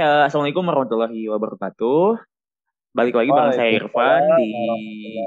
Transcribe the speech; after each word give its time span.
Uh, 0.00 0.24
assalamualaikum 0.24 0.64
warahmatullahi 0.64 1.28
wabarakatuh. 1.28 2.24
Balik 2.96 3.20
lagi 3.20 3.36
bareng 3.36 3.52
saya 3.52 3.70
Irfan 3.76 4.24
di 4.40 4.48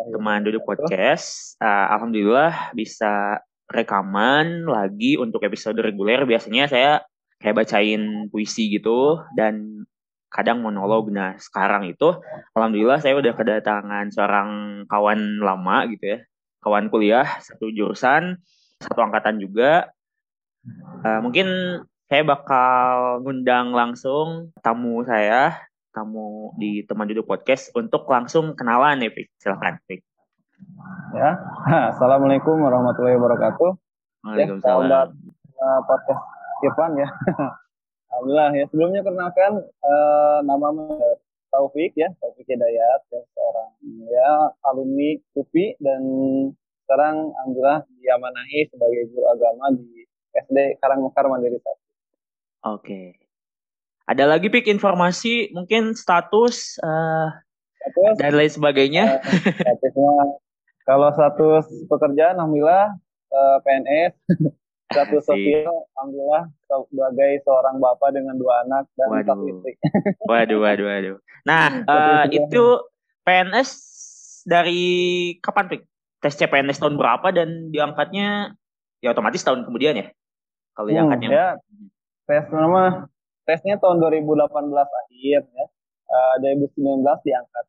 teman 0.09 0.41
duduk 0.41 0.65
podcast. 0.65 1.53
Uh, 1.61 1.93
Alhamdulillah 1.93 2.73
bisa 2.73 3.37
rekaman 3.69 4.65
lagi 4.65 5.13
untuk 5.21 5.45
episode 5.45 5.77
reguler. 5.77 6.25
Biasanya 6.25 6.65
saya 6.65 7.05
kayak 7.37 7.53
bacain 7.53 8.33
puisi 8.33 8.73
gitu 8.73 9.21
dan 9.37 9.85
kadang 10.33 10.65
monolog. 10.65 11.13
Nah 11.13 11.37
sekarang 11.37 11.93
itu 11.93 12.17
alhamdulillah 12.57 12.97
saya 12.97 13.13
udah 13.13 13.33
kedatangan 13.37 14.09
seorang 14.09 14.49
kawan 14.89 15.37
lama 15.37 15.85
gitu 15.85 16.17
ya, 16.17 16.19
kawan 16.65 16.89
kuliah 16.89 17.29
satu 17.45 17.69
jurusan, 17.69 18.41
satu 18.81 19.05
angkatan 19.05 19.37
juga. 19.37 19.93
Uh, 21.05 21.21
mungkin 21.21 21.45
saya 22.13 22.29
bakal 22.29 23.25
ngundang 23.25 23.73
langsung 23.73 24.53
tamu 24.61 25.01
saya, 25.01 25.65
tamu 25.97 26.53
di 26.61 26.85
teman 26.85 27.09
duduk 27.09 27.25
podcast 27.25 27.73
untuk 27.73 28.05
langsung 28.05 28.53
kenalan 28.53 29.01
nih, 29.01 29.09
Pik. 29.09 29.33
Silahkan, 29.41 29.81
Pik. 29.89 30.05
Ya, 31.17 31.41
assalamualaikum 31.97 32.53
warahmatullahi 32.61 33.17
wabarakatuh. 33.17 33.69
Waalaikumsalam. 34.29 35.09
Ya, 35.09 35.09
uh, 35.57 35.79
podcast 35.89 36.21
Irfan 36.61 37.01
ya. 37.01 37.09
Alhamdulillah 38.13 38.61
ya. 38.61 38.65
Sebelumnya 38.69 39.01
kenalkan 39.01 39.65
uh, 39.81 40.45
nama 40.45 40.69
Taufik 41.49 41.97
ya, 41.97 42.13
Taufik 42.21 42.45
Hidayat, 42.45 43.09
ya, 43.09 43.21
seorang 43.33 43.69
ya 44.05 44.53
alumni 44.69 45.17
UPI 45.33 45.81
dan 45.81 46.01
sekarang 46.85 47.33
alhamdulillah 47.41 47.89
diamanahi 47.97 48.69
sebagai 48.69 49.01
guru 49.09 49.25
agama 49.33 49.73
di 49.73 50.05
SD 50.29 50.77
Karangmekar 50.77 51.25
Mandiri 51.25 51.57
1. 51.57 51.82
Oke. 52.63 53.19
Ada 54.07 54.27
lagi 54.27 54.51
pik 54.51 54.67
informasi 54.67 55.55
mungkin 55.55 55.95
status, 55.95 56.79
uh, 56.83 57.31
status 57.79 58.15
dan 58.19 58.31
lain 58.35 58.51
sebagainya. 58.51 59.23
Uh, 59.23 59.55
statusnya 59.63 60.11
kalau 60.83 61.09
status 61.15 61.65
pekerjaan 61.87 62.35
alhamdulillah 62.35 62.95
uh, 63.31 63.57
PNS, 63.63 64.11
status 64.91 65.23
sosial 65.23 65.87
alhamdulillah 65.95 66.51
sebagai 66.67 67.31
seorang 67.47 67.79
bapak 67.79 68.09
dengan 68.15 68.35
dua 68.35 68.67
anak 68.67 68.83
dan 68.99 69.07
waduh. 69.07 69.47
istri. 69.47 69.73
waduh, 70.31 70.59
waduh, 70.59 70.85
waduh. 70.87 71.15
Nah, 71.47 71.83
uh, 71.87 72.23
itu 72.27 72.63
PNS 73.23 73.69
dari 74.43 74.83
kapan 75.39 75.67
pik? 75.71 75.81
Tes 76.23 76.39
CPNS 76.39 76.79
tahun 76.79 76.95
berapa 76.95 77.35
dan 77.35 77.67
diangkatnya 77.67 78.55
ya 79.03 79.11
otomatis 79.11 79.43
tahun 79.43 79.67
kemudian 79.67 79.99
ya? 79.99 80.07
Kalau 80.75 80.87
hmm, 80.87 80.95
diangkatnya. 80.95 81.29
Ya, 81.31 81.47
tes 82.23 82.45
nama 82.51 83.07
tesnya 83.43 83.75
tahun 83.79 83.99
2018 83.99 84.47
akhir 84.71 85.41
ya. 85.43 85.65
Uh, 86.13 86.35
2019 86.45 87.03
diangkat. 87.25 87.65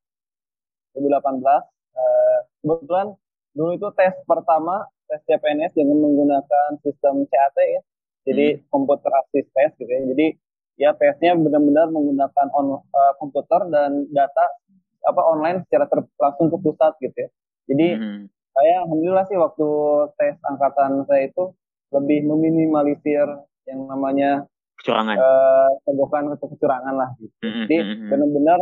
2018 0.95 1.43
uh, 1.43 2.39
kebetulan 2.61 3.07
dulu 3.55 3.71
itu 3.75 3.89
tes 3.97 4.15
pertama 4.27 4.85
tes 5.11 5.21
CPNS 5.27 5.73
dengan 5.75 5.99
menggunakan 6.03 6.69
sistem 6.83 7.27
CAT 7.27 7.57
ya. 7.59 7.81
Jadi 8.25 8.47
hmm. 8.57 8.61
komputer 8.73 9.13
assist 9.21 9.49
test 9.53 9.75
gitu 9.81 9.91
ya. 9.91 10.03
Jadi 10.15 10.27
ya 10.75 10.91
tesnya 10.99 11.39
benar-benar 11.39 11.91
menggunakan 11.91 12.47
on, 12.55 12.83
uh, 12.83 13.13
komputer 13.19 13.71
dan 13.71 14.11
data 14.11 14.45
apa 15.05 15.21
online 15.21 15.63
secara 15.69 15.85
ter, 15.87 16.01
langsung 16.17 16.49
ke 16.49 16.57
pusat 16.63 16.93
gitu 17.01 17.17
ya. 17.17 17.29
Jadi 17.69 17.89
hmm. 17.97 18.21
saya 18.55 18.75
alhamdulillah 18.87 19.27
sih 19.29 19.39
waktu 19.39 19.69
tes 20.21 20.37
angkatan 20.47 21.05
saya 21.09 21.29
itu 21.29 21.53
lebih 21.95 22.27
meminimalisir 22.27 23.29
yang 23.69 23.81
namanya 23.89 24.31
kecurangan 24.81 25.17
uh, 25.17 25.71
tegukan 25.89 26.23
kecurangan 26.37 26.95
lah 26.95 27.11
gitu. 27.21 27.35
Mm 27.41 27.51
-hmm. 27.51 27.65
Jadi 27.65 27.77
benar-benar 28.11 28.61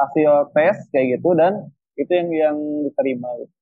hasil 0.00 0.30
tes 0.56 0.76
kayak 0.90 1.20
gitu 1.20 1.32
dan 1.36 1.70
itu 1.96 2.10
yang 2.12 2.28
yang 2.32 2.56
diterima 2.88 3.28
gitu. 3.40 3.52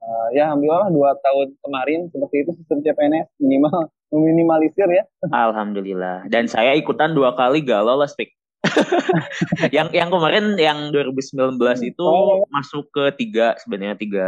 Uh, 0.00 0.32
ya 0.32 0.48
alhamdulillah 0.48 0.88
dua 0.88 1.10
tahun 1.20 1.52
kemarin 1.60 2.08
seperti 2.08 2.36
itu 2.40 2.50
sistem 2.56 2.80
CPNS 2.80 3.28
minimal 3.36 3.92
meminimalisir 4.12 4.88
ya. 4.88 5.04
Alhamdulillah. 5.28 6.24
Dan 6.32 6.48
saya 6.48 6.72
ikutan 6.72 7.12
dua 7.12 7.36
kali 7.36 7.60
galau 7.60 8.00
lah 8.00 8.08
speak. 8.08 8.32
yang 9.76 9.88
yang 9.92 10.08
kemarin 10.12 10.56
yang 10.56 10.92
2019 10.92 11.56
itu 11.84 12.04
oh, 12.04 12.44
masuk 12.52 12.88
ke 12.92 13.04
tiga 13.16 13.56
sebenarnya 13.56 13.96
tiga 13.96 14.24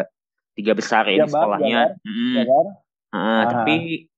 tiga 0.57 0.73
besar 0.77 1.09
ya, 1.09 1.25
di 1.25 1.31
sekolahnya. 1.33 1.81
Hmm. 2.05 2.45
Uh, 3.13 3.43
tapi 3.49 4.09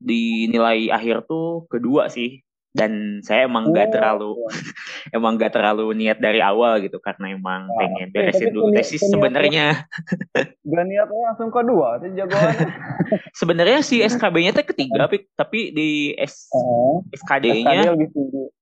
di 0.00 0.48
nilai 0.48 0.88
akhir 0.88 1.28
tuh 1.28 1.68
kedua 1.68 2.08
sih. 2.08 2.40
Dan 2.70 3.18
saya 3.26 3.50
emang 3.50 3.66
oh. 3.66 3.74
gak 3.74 3.98
terlalu 3.98 4.46
emang 5.16 5.34
gak 5.34 5.58
terlalu 5.58 5.90
niat 5.90 6.22
dari 6.22 6.38
awal 6.38 6.78
gitu 6.78 7.02
karena 7.02 7.34
emang 7.34 7.66
nah, 7.66 7.76
pengen 7.82 8.14
beresin 8.14 8.54
dulu 8.54 8.70
tesis 8.70 9.02
sebenarnya. 9.10 9.90
gak 10.70 10.84
niatnya 10.86 11.20
langsung 11.34 11.50
kedua 11.50 11.98
sih 11.98 12.14
jagoan 12.14 12.54
sebenarnya 13.40 13.82
si 13.82 14.06
SKB-nya 14.06 14.54
tuh 14.54 14.62
ketiga 14.70 15.10
tapi 15.10 15.26
tapi 15.34 15.74
di 15.74 16.14
S 16.14 16.46
oh, 16.54 17.02
SKD-nya 17.10 17.90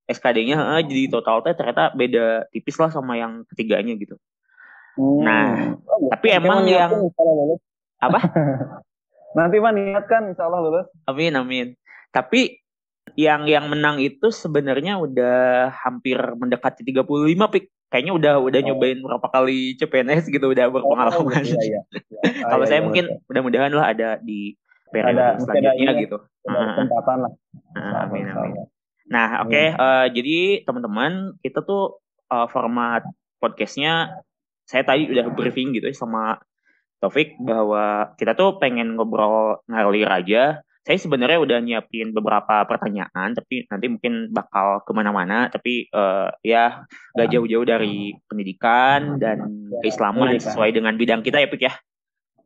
SKD-nya 0.09 0.57
uh, 0.57 0.81
jadi 0.81 1.13
total 1.13 1.45
teh 1.45 1.53
ternyata 1.53 1.93
beda 1.93 2.49
tipis 2.49 2.81
lah 2.81 2.89
sama 2.89 3.21
yang 3.21 3.45
ketiganya 3.53 3.93
gitu. 4.01 4.17
Hmm. 4.97 5.21
nah 5.21 5.77
oh, 5.85 6.09
tapi 6.17 6.33
emang 6.33 6.65
yang 6.65 7.13
apa 8.01 8.21
Nanti 9.37 9.57
mah 9.61 9.73
niatkan 9.75 10.33
insya 10.33 10.49
Allah 10.49 10.61
lulus. 10.65 10.87
Amin 11.05 11.37
amin. 11.37 11.77
Tapi 12.15 12.61
yang 13.17 13.49
yang 13.49 13.69
menang 13.69 14.01
itu 14.01 14.29
sebenarnya 14.29 15.01
udah 15.01 15.73
hampir 15.73 16.17
mendekati 16.17 16.85
35 16.85 17.09
pik. 17.53 17.65
Kayaknya 17.89 18.13
udah 18.13 18.35
udah 18.41 18.61
oh. 18.61 18.67
nyobain 18.69 19.01
berapa 19.01 19.27
kali 19.33 19.81
CPNS 19.81 20.29
gitu 20.29 20.53
udah 20.53 20.69
berpengalaman. 20.69 21.41
Oh, 21.41 21.41
iya, 21.41 21.61
iya. 21.65 21.81
iya. 21.89 22.45
Kalau 22.45 22.65
saya 22.69 22.81
iya, 22.81 22.85
mungkin 22.85 23.05
mudah-mudahan 23.25 23.73
lah 23.73 23.87
ada 23.97 24.09
di 24.21 24.53
periode 24.93 25.41
selanjutnya 25.45 25.93
ada, 25.93 26.03
gitu. 26.05 26.17
Ada 26.49 26.61
kesempatan 26.77 27.17
lah. 27.25 27.33
amin 28.05 28.27
amin. 28.29 28.65
Nah 29.09 29.29
oke 29.45 29.53
okay, 29.53 29.67
uh, 29.73 30.05
eh, 30.05 30.07
jadi 30.13 30.39
teman-teman 30.69 31.37
kita 31.41 31.65
tuh 31.65 32.01
uh, 32.29 32.45
format 32.49 33.05
podcastnya 33.41 34.21
saya 34.69 34.85
tadi 34.85 35.09
udah 35.09 35.33
briefing 35.33 35.73
gitu 35.73 35.89
ya 35.89 35.97
sama 35.97 36.37
Taufik 36.99 37.39
bahwa 37.39 38.11
kita 38.19 38.35
tuh 38.35 38.59
pengen 38.59 38.99
ngobrol 38.99 39.63
ngalir 39.71 40.11
aja. 40.11 40.67
Saya 40.83 40.99
sebenarnya 40.99 41.39
udah 41.39 41.59
nyiapin 41.61 42.17
beberapa 42.17 42.65
pertanyaan, 42.65 43.37
tapi 43.37 43.69
nanti 43.69 43.87
mungkin 43.93 44.33
bakal 44.33 44.81
ke 44.83 44.91
mana-mana. 44.97 45.53
Tapi 45.53 45.87
uh, 45.93 46.33
ya 46.41 46.89
gak 47.13 47.29
jauh-jauh 47.29 47.63
dari 47.69 48.17
pendidikan 48.25 49.21
dan 49.21 49.69
keislaman 49.85 50.41
sesuai 50.41 50.73
dengan 50.73 50.97
bidang 50.97 51.21
kita 51.21 51.45
ya, 51.45 51.49
Pik 51.53 51.63
ya. 51.63 51.73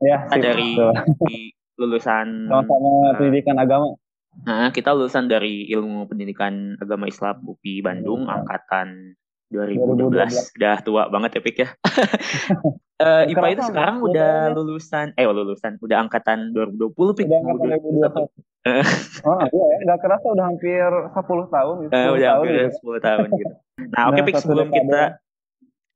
Ya. 0.03 0.19
Kita 0.27 0.43
dari 0.43 0.75
di 1.23 1.55
lulusan 1.79 2.51
sama-sama 2.51 2.91
uh, 2.91 3.13
pendidikan 3.17 3.57
agama. 3.57 3.95
Nah, 4.43 4.75
kita 4.75 4.91
lulusan 4.91 5.31
dari 5.31 5.71
ilmu 5.71 6.11
pendidikan 6.11 6.75
agama 6.83 7.07
Islam 7.07 7.47
UPI 7.47 7.85
Bandung, 7.85 8.27
angkatan 8.27 9.15
2012. 9.55 10.59
2012. 10.59 10.59
Udah 10.59 10.77
tua 10.83 11.03
banget 11.13 11.39
ya, 11.39 11.41
Pik 11.41 11.57
ya. 11.63 11.69
uh, 13.03 13.23
IPA 13.27 13.49
itu 13.59 13.63
sekarang 13.67 13.97
udah 13.99 14.33
ya. 14.49 14.55
lulusan, 14.55 15.07
eh 15.19 15.27
lulusan, 15.27 15.77
udah 15.83 15.99
angkatan 16.07 16.55
2020, 16.55 17.19
Pik. 17.19 17.27
Udah 17.27 17.39
angkatan 17.43 17.69
2021. 17.83 19.27
oh 19.27 19.43
iya 19.43 19.65
ya, 19.67 19.77
gak 19.91 19.99
kerasa 20.07 20.27
udah 20.31 20.45
hampir 20.47 20.87
10 20.87 21.19
tahun. 21.51 21.75
Gitu, 21.83 21.91
10 21.91 21.99
uh, 21.99 22.11
udah 22.15 22.31
tahun 22.31 22.45
hampir 22.47 22.55
gitu. 22.55 22.95
10 22.95 23.07
tahun 23.07 23.29
gitu. 23.35 23.55
Nah 23.91 24.03
oke, 24.07 24.15
okay, 24.15 24.23
Pik, 24.23 24.35
sebelum 24.39 24.69
kita 24.71 25.03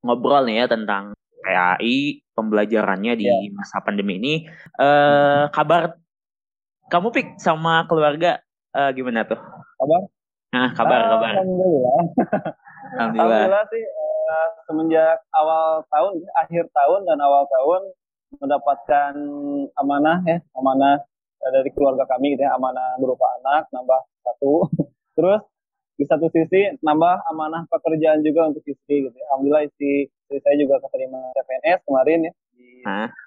ngobrol 0.03 0.43
nih 0.45 0.55
ya 0.61 0.65
tentang 0.67 1.03
PAI, 1.41 1.97
pembelajarannya 2.35 3.13
di 3.15 3.25
yeah. 3.31 3.55
masa 3.55 3.79
pandemi 3.79 4.19
ini, 4.19 4.33
uh, 4.77 5.47
kabar 5.55 5.95
kamu, 6.91 7.07
Pik, 7.15 7.27
sama 7.39 7.87
keluarga 7.87 8.43
uh, 8.75 8.91
gimana 8.91 9.23
tuh? 9.23 9.39
Kabar? 9.79 10.01
Nah, 10.47 10.69
kabar, 10.71 10.99
ah, 10.99 11.09
kabar. 11.11 11.33
Alhamdulillah. 11.35 11.99
Alhamdulillah. 12.95 13.41
Alhamdulillah 13.43 13.63
sih 13.67 13.83
uh, 14.27 14.49
semenjak 14.67 15.23
awal 15.31 15.81
tahun, 15.87 16.19
akhir 16.43 16.67
tahun 16.75 17.01
dan 17.07 17.17
awal 17.23 17.47
tahun 17.47 17.81
mendapatkan 18.43 19.13
amanah 19.79 20.19
ya, 20.27 20.37
amanah 20.59 20.99
dari 21.39 21.71
keluarga 21.71 22.03
kami 22.05 22.35
gitu 22.35 22.43
ya, 22.43 22.51
amanah 22.59 22.99
berupa 22.99 23.23
anak 23.41 23.71
nambah 23.71 24.01
satu. 24.27 24.67
Terus 25.17 25.41
di 25.97 26.05
satu 26.05 26.29
sisi 26.29 26.77
nambah 26.83 27.25
amanah 27.33 27.65
pekerjaan 27.71 28.21
juga 28.21 28.51
untuk 28.51 28.61
istri 28.67 29.07
gitu 29.07 29.15
ya. 29.15 29.25
Alhamdulillah 29.33 29.65
istri, 29.65 30.11
istri 30.11 30.37
saya 30.43 30.55
juga 30.59 30.83
keterima 30.83 31.19
CPNS 31.33 31.79
kemarin 31.87 32.19
ya. 32.27 32.33
Di, 32.53 32.67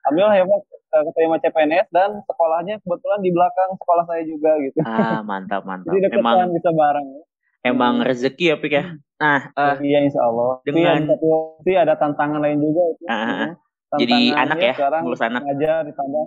Alhamdulillah 0.06 0.36
ya 0.36 0.44
Pak 0.46 0.60
keterima 0.90 1.36
CPNS 1.38 1.86
dan 1.94 2.10
sekolahnya 2.26 2.82
kebetulan 2.82 3.20
di 3.22 3.30
belakang 3.30 3.70
sekolah 3.78 4.04
saya 4.06 4.22
juga 4.26 4.58
gitu. 4.62 4.78
Ah 4.86 5.22
mantap 5.24 5.64
mantap. 5.66 5.90
Jadi 5.94 6.10
deketan 6.10 6.50
bisa 6.54 6.70
bareng. 6.70 7.08
Ya 7.14 7.29
emang 7.64 8.00
hmm. 8.00 8.06
rezeki 8.08 8.44
ya 8.52 8.56
Pik 8.56 8.72
ya. 8.72 8.84
Nah, 9.20 9.52
uh, 9.52 9.76
iya 9.84 10.00
insya 10.00 10.24
Allah. 10.24 10.64
Dengan 10.64 11.12
sih 11.60 11.76
ada 11.76 11.92
tantangan 12.00 12.40
lain 12.40 12.58
juga 12.60 12.82
itu. 12.96 13.04
Uh, 13.04 13.52
jadi 14.00 14.18
anak 14.32 14.58
ya, 14.62 14.74
sekarang 14.78 15.02
ngurus 15.04 15.22
anak. 15.24 15.42
Aja 15.44 15.84
ditambah 15.84 16.24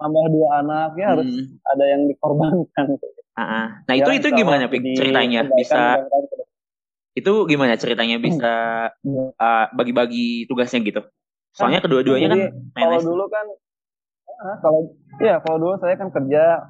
tambah 0.00 0.24
dua 0.32 0.48
anak 0.64 0.90
ya 0.96 1.04
hmm. 1.06 1.12
harus 1.12 1.30
ada 1.68 1.84
yang 1.84 2.02
dikorbankan. 2.08 2.86
Uh, 2.96 3.40
uh. 3.40 3.66
Nah 3.84 3.94
ya, 3.96 4.00
itu 4.04 4.10
itu 4.16 4.28
gimana 4.32 4.68
Pik 4.68 4.82
ceritanya 4.96 5.48
bisa 5.52 6.08
Itu 7.12 7.44
gimana 7.44 7.76
ceritanya 7.76 8.16
bisa 8.16 8.52
uh, 9.36 9.66
bagi-bagi 9.76 10.48
tugasnya 10.48 10.80
gitu? 10.80 11.04
Soalnya 11.52 11.84
kan 11.84 11.92
kedua-duanya 11.92 12.28
kan 12.32 12.40
kalau 12.72 12.98
dulu 13.04 13.24
kan 13.28 13.46
kalau 14.64 14.80
iya 15.20 15.36
kalau 15.44 15.60
dulu 15.60 15.74
saya 15.76 16.00
kan 16.00 16.08
kerja 16.08 16.64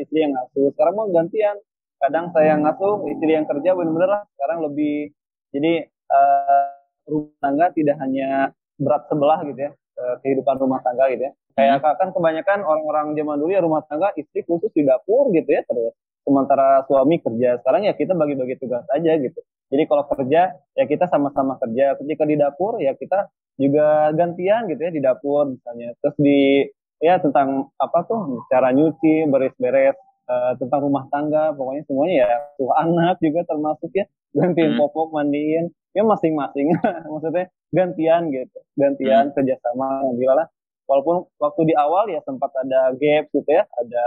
istri 0.00 0.24
yang 0.24 0.32
ngasuh. 0.32 0.72
Sekarang 0.72 0.96
mau 0.96 1.12
gantian. 1.12 1.60
Kadang 2.04 2.36
saya 2.36 2.60
ngasuh, 2.60 3.08
istri 3.08 3.32
yang 3.32 3.48
kerja 3.48 3.72
bener-bener 3.72 4.12
lah. 4.12 4.22
Sekarang 4.36 4.68
lebih 4.68 5.08
jadi 5.56 5.88
uh, 6.12 6.68
rumah 7.08 7.32
tangga 7.40 7.66
tidak 7.72 7.96
hanya 8.04 8.52
berat 8.76 9.08
sebelah 9.08 9.40
gitu 9.48 9.60
ya 9.64 9.72
uh, 9.72 10.16
kehidupan 10.20 10.56
rumah 10.60 10.84
tangga 10.84 11.08
gitu 11.12 11.24
ya. 11.30 11.32
Kayak 11.54 11.80
hmm. 11.80 11.96
kan 11.96 12.08
kebanyakan 12.10 12.58
orang-orang 12.66 13.06
zaman 13.14 13.36
dulu 13.38 13.50
ya 13.54 13.62
rumah 13.62 13.82
tangga 13.86 14.10
istri 14.18 14.42
khusus 14.42 14.68
di 14.74 14.82
dapur 14.82 15.30
gitu 15.30 15.48
ya 15.48 15.62
terus 15.64 15.94
sementara 16.26 16.82
suami 16.90 17.22
kerja. 17.22 17.62
Sekarang 17.62 17.86
ya 17.86 17.94
kita 17.94 18.12
bagi-bagi 18.12 18.58
tugas 18.58 18.84
aja 18.90 19.12
gitu. 19.16 19.40
Jadi 19.70 19.82
kalau 19.88 20.04
kerja 20.10 20.42
ya 20.76 20.84
kita 20.84 21.06
sama-sama 21.08 21.56
kerja. 21.62 21.96
Ketika 21.96 22.24
di 22.26 22.36
dapur 22.36 22.82
ya 22.82 22.92
kita 22.98 23.30
juga 23.54 24.10
gantian 24.12 24.66
gitu 24.66 24.80
ya 24.82 24.92
di 24.92 25.00
dapur 25.00 25.54
misalnya. 25.54 25.94
Terus 26.02 26.16
di 26.18 26.66
ya 26.98 27.22
tentang 27.22 27.70
apa 27.78 27.98
tuh 28.08 28.42
cara 28.50 28.74
nyuci, 28.74 29.30
beres-beres 29.30 29.94
uh, 30.28 30.52
tentang 30.58 30.80
rumah 30.84 31.04
tangga, 31.08 31.52
pokoknya 31.54 31.82
semuanya 31.88 32.14
ya 32.24 32.38
tuh 32.56 32.70
anak 32.74 33.16
juga 33.20 33.40
termasuk 33.48 33.90
ya 33.94 34.04
gantiin 34.34 34.74
hmm. 34.74 34.80
popok, 34.82 35.14
mandiin, 35.14 35.70
ya 35.94 36.02
masing-masing 36.02 36.74
maksudnya 37.12 37.46
gantian 37.70 38.30
gitu, 38.34 38.58
gantian 38.74 39.30
hmm. 39.30 39.34
kerjasama 39.34 40.02
lah. 40.34 40.48
Walaupun 40.84 41.32
waktu 41.40 41.72
di 41.72 41.74
awal 41.80 42.12
ya 42.12 42.20
sempat 42.28 42.52
ada 42.60 42.92
gap 42.92 43.32
gitu 43.32 43.48
ya, 43.48 43.64
ada 43.64 44.04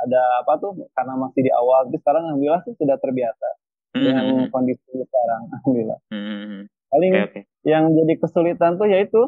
ada 0.00 0.20
apa 0.40 0.52
tuh 0.56 0.72
karena 0.96 1.14
masih 1.20 1.40
di 1.44 1.52
awal 1.52 1.84
tapi 1.88 1.98
sekarang 2.00 2.22
alhamdulillah 2.32 2.62
sih 2.64 2.74
sudah 2.80 2.96
terbiasa 2.96 3.48
mm-hmm. 3.52 4.00
dengan 4.00 4.24
kondisi 4.48 4.88
sekarang 4.88 5.42
alhamdulillah 5.52 6.00
mm-hmm. 6.08 6.60
paling 6.88 7.12
okay, 7.12 7.24
okay. 7.28 7.42
yang 7.68 7.92
jadi 7.92 8.12
kesulitan 8.16 8.80
tuh 8.80 8.88
yaitu 8.88 9.20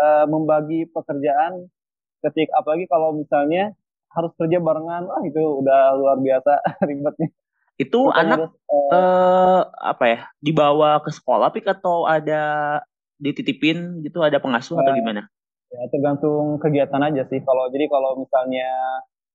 uh, 0.00 0.24
membagi 0.24 0.88
pekerjaan 0.88 1.68
ketik 2.24 2.48
apalagi 2.56 2.88
kalau 2.88 3.12
misalnya 3.12 3.76
harus 4.16 4.32
kerja 4.40 4.58
barengan. 4.58 5.04
Ah 5.12 5.22
itu 5.22 5.38
udah 5.38 5.94
luar 6.00 6.16
biasa 6.18 6.64
ribetnya. 6.88 7.28
Itu 7.76 8.08
Bukan 8.08 8.16
anak 8.16 8.38
harus, 8.40 8.52
uh, 8.72 8.96
uh, 8.96 9.60
apa 9.84 10.04
ya 10.08 10.20
dibawa 10.40 11.04
ke 11.04 11.12
sekolah 11.12 11.52
pik 11.52 11.68
atau 11.68 12.08
ada 12.08 12.80
dititipin 13.20 14.00
gitu 14.00 14.24
ada 14.24 14.40
pengasuh 14.40 14.80
uh, 14.80 14.82
atau 14.82 14.96
gimana? 14.96 15.28
Ya 15.68 15.84
tergantung 15.92 16.56
kegiatan 16.56 17.04
aja 17.04 17.28
sih. 17.28 17.44
Kalau 17.44 17.68
jadi 17.68 17.84
kalau 17.92 18.16
misalnya 18.16 18.68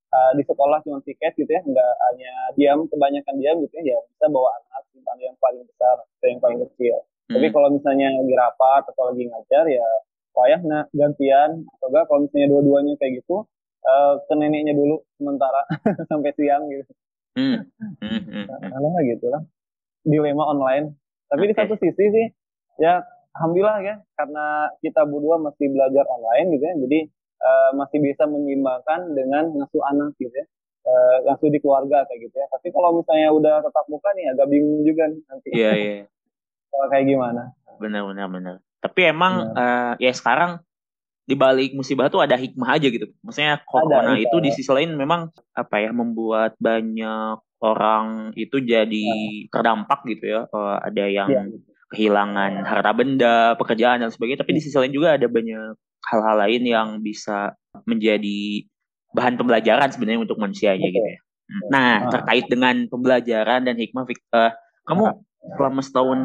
uh, 0.09 0.31
di 0.33 0.41
sekolah 0.41 0.81
cuma 0.81 0.97
tiket 1.05 1.37
gitu 1.37 1.49
ya 1.53 1.61
nggak 1.61 1.91
hanya 2.09 2.33
diam 2.57 2.89
kebanyakan 2.89 3.37
diam 3.37 3.61
gitu 3.61 3.77
ya, 3.85 3.93
ya 3.93 3.97
bisa 4.09 4.25
bawa 4.27 4.49
anak 4.57 4.81
yang 5.21 5.37
paling 5.37 5.61
besar 5.67 6.01
atau 6.01 6.27
yang 6.27 6.41
paling 6.41 6.59
kecil. 6.65 6.97
Hmm. 7.29 7.39
tapi 7.39 7.47
kalau 7.53 7.69
misalnya 7.71 8.11
lagi 8.11 8.33
rapat 8.35 8.83
atau 8.91 9.03
lagi 9.13 9.23
ngajar 9.29 9.63
ya 9.69 9.87
payah 10.33 10.61
nah 10.65 10.83
gantian. 10.91 11.63
Atau 11.77 11.87
enggak 11.93 12.05
kalau 12.09 12.19
misalnya 12.25 12.47
dua-duanya 12.49 12.93
kayak 12.97 13.21
gitu 13.23 13.45
uh, 13.85 14.13
ke 14.25 14.33
neneknya 14.37 14.73
dulu 14.77 15.01
sementara 15.17 15.65
sampai 16.09 16.31
siang 16.37 16.69
gitu 16.69 16.91
hmm. 17.37 17.57
Hmm. 18.01 18.21
Hmm. 18.27 18.45
Nah, 18.47 19.01
gitu 19.05 19.25
lah 19.29 19.41
dilema 20.05 20.43
online 20.49 20.97
tapi 21.29 21.47
okay. 21.47 21.49
di 21.49 21.55
satu 21.55 21.73
sisi 21.79 22.05
sih 22.11 22.27
ya 22.81 23.05
alhamdulillah 23.37 23.79
ya 23.85 23.95
karena 24.17 24.67
kita 24.83 25.07
berdua 25.07 25.39
masih 25.39 25.71
belajar 25.71 26.03
online 26.09 26.47
gitu 26.57 26.63
ya 26.65 26.75
jadi 26.87 26.99
uh, 27.39 27.69
masih 27.77 27.99
bisa 28.03 28.27
menyeimbangkan 28.27 29.15
dengan 29.15 29.53
ngasuh 29.55 29.83
anak 29.93 30.17
gitu 30.19 30.33
ya 30.33 30.45
uh, 30.89 31.17
ngasuh 31.29 31.49
di 31.53 31.59
keluarga 31.61 32.03
kayak 32.09 32.19
gitu 32.27 32.35
ya 32.35 32.47
tapi 32.51 32.67
kalau 32.73 32.99
misalnya 32.99 33.29
udah 33.31 33.55
tetap 33.63 33.85
muka 33.87 34.09
nih 34.17 34.25
agak 34.33 34.47
bingung 34.49 34.81
juga 34.83 35.03
nih 35.07 35.21
nanti 35.29 35.47
iya 35.53 35.63
yeah, 35.63 35.73
iya 35.77 35.93
yeah. 36.75 36.87
kayak 36.91 37.05
gimana 37.07 37.43
benar 37.79 38.01
benar 38.09 38.27
benar 38.27 38.55
tapi 38.81 39.01
emang 39.07 39.53
uh, 39.53 39.93
ya 40.01 40.11
sekarang 40.11 40.59
di 41.25 41.35
balik 41.37 41.77
musibah 41.77 42.09
tuh 42.09 42.25
ada 42.25 42.35
hikmah 42.35 42.77
aja 42.77 42.87
gitu 42.89 43.07
maksudnya 43.21 43.61
corona 43.63 44.17
ada, 44.17 44.21
itu 44.21 44.35
di 44.41 44.49
sisi 44.51 44.69
lain 44.73 44.97
memang 44.97 45.29
apa 45.53 45.75
ya 45.79 45.89
membuat 45.93 46.57
banyak 46.57 47.37
orang 47.61 48.33
itu 48.33 48.57
jadi 48.57 49.05
ya. 49.45 49.49
terdampak 49.53 50.01
gitu 50.09 50.25
ya 50.25 50.41
uh, 50.49 50.81
ada 50.81 51.05
yang 51.05 51.29
ya. 51.29 51.43
kehilangan 51.93 52.65
harta 52.65 52.91
benda 52.97 53.53
pekerjaan 53.55 54.01
dan 54.01 54.09
sebagainya 54.09 54.41
tapi 54.41 54.57
di 54.57 54.61
sisi 54.65 54.75
lain 54.75 54.91
juga 54.91 55.15
ada 55.15 55.29
banyak 55.29 55.77
hal-hal 56.09 56.35
lain 56.41 56.63
yang 56.65 56.89
bisa 57.05 57.53
menjadi 57.85 58.65
bahan 59.11 59.35
pembelajaran 59.37 59.91
sebenarnya 59.91 60.23
untuk 60.23 60.39
manusianya 60.39 60.87
okay. 60.87 60.95
gitu 60.95 61.07
ya. 61.07 61.19
Hmm. 61.19 61.67
Nah, 61.67 61.91
ah. 62.07 62.09
terkait 62.09 62.45
dengan 62.47 62.75
pembelajaran 62.87 63.67
dan 63.67 63.75
hikmah, 63.75 64.07
uh, 64.07 64.51
kamu 64.87 65.03
ah. 65.11 65.15
selama 65.59 65.81
setahun 65.83 66.19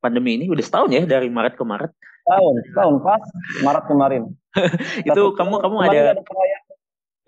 pandemi 0.00 0.40
ini 0.40 0.48
udah 0.48 0.64
setahun 0.64 0.90
ya 0.90 1.02
dari 1.04 1.28
Maret 1.28 1.54
ke 1.54 1.64
Maret. 1.64 1.92
Tahun, 2.30 2.54
tahun 2.78 2.94
pas 3.02 3.22
Maret 3.66 3.84
kemarin. 3.90 4.22
itu 5.08 5.10
Satu, 5.10 5.34
kamu 5.34 5.54
kamu 5.62 5.76
ada, 5.82 6.00
ada 6.14 6.22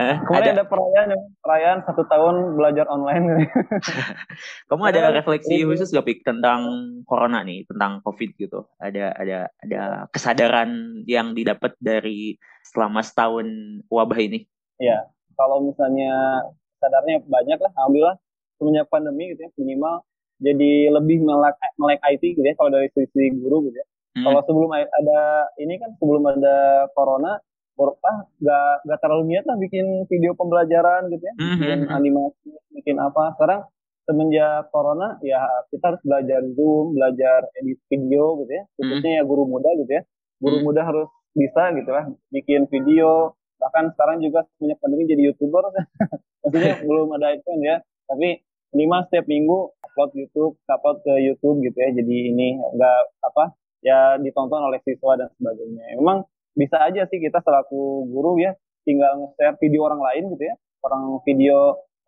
Eh, 0.03 0.17
Kemarin 0.27 0.51
ada, 0.51 0.53
ada 0.59 0.65
perayaan 0.67 1.11
perayaan 1.39 1.79
satu 1.87 2.03
tahun 2.11 2.59
belajar 2.59 2.91
online. 2.91 3.47
Kamu 4.73 4.83
ada 4.89 5.15
refleksi 5.15 5.63
khusus 5.63 5.95
gak 5.95 6.07
Pik 6.09 6.27
tentang 6.27 6.65
corona 7.07 7.45
nih, 7.47 7.63
tentang 7.71 8.03
COVID 8.03 8.31
gitu? 8.35 8.67
Ada 8.83 9.15
ada 9.15 9.39
ada 9.63 9.81
kesadaran 10.11 11.03
yang 11.07 11.39
didapat 11.39 11.77
dari 11.79 12.35
selama 12.67 13.05
setahun 13.05 13.47
wabah 13.87 14.19
ini? 14.19 14.49
Iya, 14.83 15.07
kalau 15.39 15.63
misalnya 15.63 16.43
sadarnya 16.83 17.23
banyak 17.23 17.59
lah, 17.63 17.71
alhamdulillah 17.79 18.17
semenjak 18.59 18.87
pandemi 18.91 19.31
gitu 19.35 19.47
ya 19.47 19.51
minimal 19.59 20.03
jadi 20.43 20.91
lebih 20.91 21.23
melek 21.23 21.55
melek 21.79 22.03
IT 22.03 22.23
gitu 22.35 22.43
ya 22.43 22.55
kalau 22.59 22.75
dari 22.75 22.91
sisi 22.91 23.31
guru 23.39 23.71
gitu 23.71 23.79
ya. 23.79 23.87
Hmm. 24.13 24.25
Kalau 24.29 24.41
sebelum 24.45 24.71
ada 24.77 25.21
ini 25.57 25.81
kan 25.81 25.97
sebelum 25.97 26.23
ada 26.29 26.87
corona 26.93 27.41
ah 27.83 28.19
gak, 28.39 28.87
gak 28.87 29.01
terlalu 29.03 29.35
niat 29.35 29.45
lah 29.49 29.57
bikin 29.59 30.07
video 30.07 30.37
pembelajaran 30.39 31.11
gitu 31.11 31.25
ya, 31.25 31.35
mm-hmm. 31.35 31.59
bikin 31.59 31.81
animasi, 31.91 32.51
bikin 32.79 32.97
apa. 33.01 33.35
Sekarang 33.35 33.61
semenjak 34.07 34.71
corona 34.71 35.19
ya 35.23 35.43
kita 35.73 35.95
harus 35.95 36.03
belajar 36.07 36.41
zoom, 36.55 36.95
belajar 36.95 37.49
edit 37.59 37.79
video 37.91 38.39
gitu 38.45 38.53
ya, 38.53 38.65
khususnya 38.79 39.01
mm-hmm. 39.03 39.27
ya 39.27 39.31
guru 39.31 39.43
muda 39.49 39.71
gitu 39.83 39.91
ya. 39.91 40.03
Guru 40.39 40.63
mm-hmm. 40.63 40.67
muda 40.67 40.81
harus 40.87 41.09
bisa 41.33 41.63
gitu 41.75 41.91
lah, 41.91 42.05
bikin 42.31 42.69
video. 42.71 43.35
Bahkan 43.59 43.95
sekarang 43.95 44.19
juga 44.23 44.47
semenjak 44.59 44.79
pandemi 44.83 45.07
jadi 45.07 45.23
youtuber, 45.33 45.63
maksudnya 46.43 46.75
belum 46.83 47.15
ada 47.19 47.35
itu 47.35 47.51
ya. 47.63 47.83
Tapi 48.07 48.43
lima 48.77 49.07
setiap 49.09 49.27
minggu 49.27 49.75
upload 49.81 50.11
YouTube, 50.19 50.55
upload 50.67 50.99
ke 51.03 51.15
YouTube 51.19 51.63
gitu 51.67 51.79
ya. 51.79 51.91
Jadi 51.95 52.17
ini 52.31 52.59
enggak 52.59 53.11
apa 53.23 53.55
ya 53.83 54.17
ditonton 54.23 54.63
oleh 54.63 54.81
siswa 54.87 55.19
dan 55.19 55.29
sebagainya. 55.37 55.99
Memang 55.99 56.25
bisa 56.55 56.79
aja 56.81 57.05
sih 57.09 57.19
kita 57.19 57.41
selaku 57.43 58.07
guru 58.09 58.41
ya 58.41 58.53
tinggal 58.85 59.25
nge-share 59.25 59.57
video 59.63 59.89
orang 59.89 60.01
lain 60.03 60.23
gitu 60.37 60.45
ya 60.47 60.55
orang 60.85 61.03
video 61.25 61.57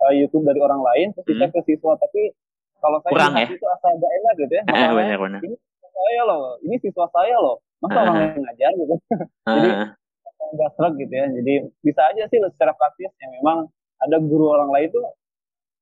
uh, 0.03 0.13
YouTube 0.13 0.45
dari 0.45 0.61
orang 0.61 0.83
lain 0.83 1.07
terus 1.17 1.27
kita 1.27 1.47
hmm. 1.49 1.55
ke 1.55 1.61
siswa 1.65 1.93
tapi 1.97 2.35
kalau 2.83 3.01
saya 3.01 3.13
Kurang, 3.17 3.35
ya? 3.41 3.49
itu 3.49 3.65
asal 3.65 3.91
gak 3.97 4.13
enak 4.13 4.35
gitu 4.37 4.53
ya 4.53 4.63
eh, 4.69 4.91
benar, 4.93 5.19
benar. 5.23 5.41
ini 5.41 5.57
saya 5.81 6.21
loh 6.29 6.43
ini 6.61 6.77
siswa 6.83 7.07
saya 7.09 7.37
loh 7.41 7.57
masa 7.81 7.97
uh. 7.97 8.03
orang 8.05 8.17
lain 8.21 8.41
ngajar 8.45 8.73
gitu 8.77 8.95
uh. 8.95 9.01
jadi 9.57 9.71
nggak 10.45 10.71
serak 10.77 10.95
gitu 11.01 11.15
ya 11.15 11.27
jadi 11.41 11.53
bisa 11.81 12.03
aja 12.15 12.23
sih 12.29 12.39
secara 12.53 12.73
praktis 12.77 13.11
yang 13.19 13.33
memang 13.41 13.59
ada 13.99 14.17
guru 14.21 14.53
orang 14.53 14.71
lain 14.71 14.93
tuh 14.93 15.07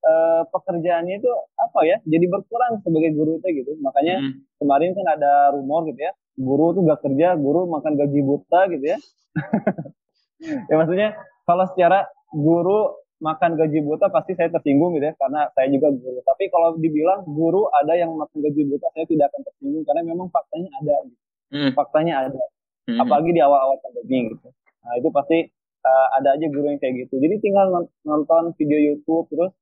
uh, 0.02 0.42
pekerjaannya 0.50 1.22
itu 1.22 1.30
apa 1.58 1.80
ya 1.86 1.96
jadi 2.06 2.26
berkurang 2.28 2.82
sebagai 2.82 3.14
guru 3.14 3.38
itu 3.40 3.64
gitu 3.64 3.72
makanya 3.82 4.22
hmm. 4.22 4.58
kemarin 4.60 4.90
kan 4.94 5.06
ada 5.18 5.54
rumor 5.54 5.86
gitu 5.88 6.02
ya 6.02 6.12
guru 6.38 6.72
tuh 6.72 6.82
gak 6.88 7.00
kerja, 7.04 7.36
guru 7.36 7.68
makan 7.68 7.92
gaji 7.98 8.20
buta 8.24 8.60
gitu 8.72 8.86
ya. 8.96 8.98
ya 10.70 10.74
maksudnya 10.80 11.08
kalau 11.44 11.64
secara 11.72 12.08
guru 12.32 12.96
makan 13.22 13.54
gaji 13.54 13.78
buta 13.86 14.10
pasti 14.10 14.34
saya 14.34 14.50
tersinggung 14.50 14.98
gitu 14.98 15.12
ya 15.12 15.14
karena 15.20 15.46
saya 15.52 15.68
juga 15.68 15.92
guru. 15.92 16.18
Tapi 16.24 16.44
kalau 16.48 16.74
dibilang 16.80 17.22
guru 17.28 17.68
ada 17.70 17.92
yang 17.94 18.16
makan 18.16 18.38
gaji 18.40 18.62
buta 18.66 18.88
saya 18.96 19.04
tidak 19.06 19.30
akan 19.30 19.40
tersinggung 19.46 19.84
karena 19.84 20.02
memang 20.08 20.28
faktanya 20.32 20.70
ada 20.80 20.96
gitu. 21.06 21.20
Hmm. 21.52 21.70
Faktanya 21.76 22.14
ada. 22.26 22.42
Hmm. 22.88 22.98
Apalagi 22.98 23.30
di 23.30 23.40
awal-awal 23.44 23.78
pandemi 23.84 24.32
gitu. 24.32 24.48
Nah, 24.82 24.98
itu 24.98 25.08
pasti 25.14 25.38
uh, 25.86 26.08
ada 26.18 26.34
aja 26.34 26.46
guru 26.50 26.66
yang 26.72 26.80
kayak 26.82 27.06
gitu. 27.06 27.22
Jadi 27.22 27.34
tinggal 27.38 27.70
nonton 28.02 28.56
video 28.58 28.80
YouTube 28.80 29.30
terus 29.30 29.52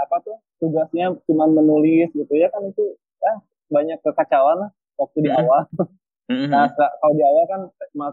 apa 0.00 0.16
tuh 0.24 0.36
tugasnya 0.58 1.12
cuma 1.28 1.44
menulis 1.44 2.08
gitu 2.16 2.32
ya 2.32 2.48
kan 2.48 2.64
itu 2.64 2.96
ya 3.20 3.32
banyak 3.70 3.98
kekacauan 4.00 4.66
lah 4.66 4.70
waktu 5.00 5.18
di 5.24 5.30
hmm. 5.32 5.40
awal. 5.40 5.62
Mm-hmm. 6.30 6.46
Nah, 6.46 6.70
kalau 6.70 7.14
di 7.18 7.26
awal 7.26 7.44
kan 7.50 7.60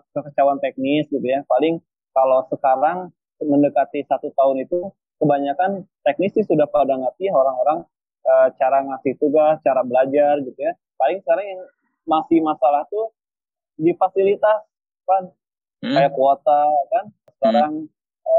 kekecewaan 0.10 0.58
teknis 0.58 1.06
gitu 1.06 1.22
ya. 1.22 1.46
Paling 1.46 1.77
kalau 2.17 2.41
sekarang 2.50 3.13
mendekati 3.38 4.01
satu 4.10 4.34
tahun 4.34 4.65
itu 4.65 4.89
kebanyakan 5.22 5.86
teknis 6.01 6.34
sih 6.34 6.41
sudah 6.41 6.65
pada 6.65 6.98
ngerti 6.98 7.29
orang-orang 7.29 7.86
e, 8.25 8.34
cara 8.58 8.82
ngasih 8.89 9.22
tugas, 9.22 9.62
cara 9.62 9.86
belajar 9.86 10.41
gitu 10.41 10.58
ya. 10.58 10.74
Paling 10.98 11.22
sekarang 11.22 11.46
yang 11.46 11.62
masih 12.10 12.41
masalah 12.41 12.89
tuh 12.89 13.13
di 13.77 13.94
fasilitas 13.94 14.65
kan 15.06 15.29
mm-hmm. 15.86 15.94
kayak 15.94 16.13
kuota 16.17 16.62
kan. 16.89 17.06
Sekarang 17.38 17.72
mm-hmm. 17.86 17.96
E, 18.27 18.36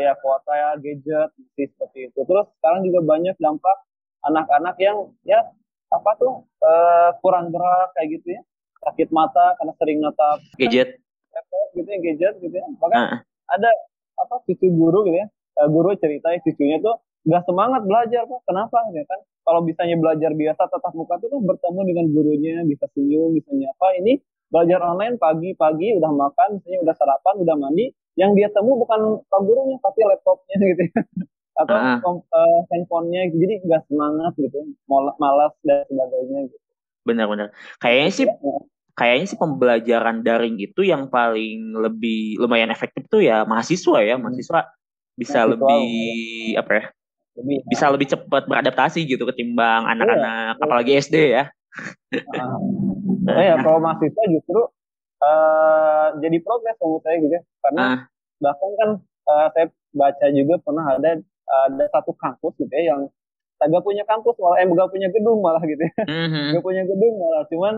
ya 0.00 0.12
kuota 0.16 0.52
ya 0.56 0.70
gadget 0.80 1.30
masih 1.36 1.66
seperti 1.76 1.98
itu. 2.08 2.20
Terus 2.24 2.46
sekarang 2.60 2.80
juga 2.88 3.00
banyak 3.04 3.36
dampak 3.36 3.76
anak-anak 4.24 4.76
yang 4.80 5.12
ya 5.22 5.40
apa 5.86 6.10
tuh 6.18 6.42
uh, 6.66 7.10
kurang 7.22 7.54
gerak 7.54 7.94
kayak 7.94 8.08
gitu 8.18 8.28
ya. 8.34 8.42
Sakit 8.82 9.08
mata 9.14 9.54
karena 9.58 9.72
sering 9.78 9.98
natap 10.02 10.38
gadget. 10.58 10.98
Laptop 11.32 11.68
gitu 11.74 11.88
ya 11.88 11.98
gadget 12.02 12.34
gitu 12.42 12.54
ya. 12.54 12.66
Bahkan 12.76 13.00
uh. 13.00 13.18
ada 13.54 13.70
apa 14.18 14.34
cucu 14.44 14.66
guru 14.74 15.06
gitu 15.06 15.18
ya. 15.22 15.26
Uh, 15.56 15.68
guru 15.70 15.94
cerita 15.96 16.34
ya 16.34 16.38
cucunya 16.42 16.82
tuh 16.82 16.96
nggak 17.26 17.42
semangat 17.48 17.82
belajar 17.86 18.22
kok 18.26 18.42
kenapa? 18.46 18.78
Ya 18.94 19.02
kan 19.06 19.20
kalau 19.46 19.60
bisanya 19.62 19.96
belajar 19.98 20.30
biasa 20.34 20.62
tatap 20.68 20.92
muka 20.94 21.18
tuh 21.22 21.30
kan 21.30 21.40
bertemu 21.42 21.80
dengan 21.86 22.06
gurunya 22.10 22.54
bisa 22.66 22.86
senyum 22.92 23.34
bisa 23.34 23.50
nyapa. 23.54 23.96
Ini 24.02 24.18
belajar 24.46 24.78
online 24.82 25.18
pagi-pagi 25.18 25.98
udah 25.98 26.10
makan 26.14 26.48
misalnya 26.58 26.78
udah 26.86 26.94
sarapan 26.94 27.34
udah 27.42 27.56
mandi 27.58 27.90
yang 28.16 28.32
dia 28.32 28.48
temu 28.50 28.80
bukan 28.80 29.20
pak 29.28 29.40
gurunya 29.44 29.76
tapi 29.84 30.00
laptopnya 30.08 30.56
gitu 30.56 30.82
ya 30.88 31.00
atau 31.64 31.76
uh. 31.76 32.00
uh, 32.04 32.58
handphonenya 32.68 33.32
gitu. 33.32 33.36
jadi 33.44 33.54
nggak 33.64 33.82
semangat 33.88 34.32
gitu 34.36 34.58
malas 35.16 35.52
dan 35.64 35.84
sebagainya 35.88 36.40
gitu 36.52 36.66
benar-benar 37.06 37.54
kayaknya 37.80 38.10
sih 38.12 38.26
kayaknya 38.96 39.26
sih 39.28 39.38
pembelajaran 39.38 40.24
daring 40.24 40.56
itu 40.56 40.80
yang 40.82 41.12
paling 41.12 41.76
lebih 41.76 42.40
lumayan 42.40 42.72
efektif 42.72 43.04
tuh 43.12 43.20
ya 43.22 43.44
mahasiswa 43.44 44.00
ya 44.02 44.16
hmm. 44.16 44.22
mahasiswa 44.24 44.60
bisa 45.16 45.44
mahasiswa, 45.44 45.52
lebih 45.52 45.88
ya. 46.52 46.60
apa 46.60 46.72
ya 46.72 46.84
lebih, 47.36 47.56
bisa 47.68 47.84
ya. 47.84 47.92
lebih 47.92 48.06
cepat 48.16 48.42
beradaptasi 48.48 49.00
gitu 49.04 49.28
ketimbang 49.28 49.84
iya, 49.84 49.92
anak-anak 49.92 50.52
iya, 50.56 50.64
apalagi 50.64 50.90
SD 50.98 51.16
ya 51.36 51.44
uh, 52.16 52.58
nah, 53.28 53.42
ya 53.44 53.54
kalau 53.60 53.78
mahasiswa 53.80 54.22
justru 54.32 54.60
uh, 55.26 56.06
jadi 56.22 56.38
progres 56.40 56.78
menurut 56.78 57.02
saya 57.02 57.16
gitu 57.18 57.34
ya 57.34 57.42
karena 57.66 57.84
uh. 57.84 57.98
bahkan 58.38 58.70
kan 58.78 58.90
uh, 59.26 59.48
saya 59.50 59.66
baca 59.96 60.26
juga 60.30 60.54
pernah 60.62 60.86
ada 60.94 61.10
ada 61.46 61.84
satu 61.90 62.14
kampus 62.14 62.54
gitu 62.58 62.72
ya 62.74 62.94
yang 62.94 63.02
agak 63.62 63.82
punya 63.82 64.04
kampus 64.04 64.36
malah 64.36 64.60
eh 64.60 64.68
gak 64.68 64.90
punya 64.92 65.08
gedung 65.08 65.40
malah 65.40 65.62
gitu 65.64 65.80
ya 65.80 65.94
mm-hmm. 66.04 66.46
gak 66.56 66.64
punya 66.64 66.82
gedung 66.84 67.14
malah 67.16 67.42
cuman 67.48 67.74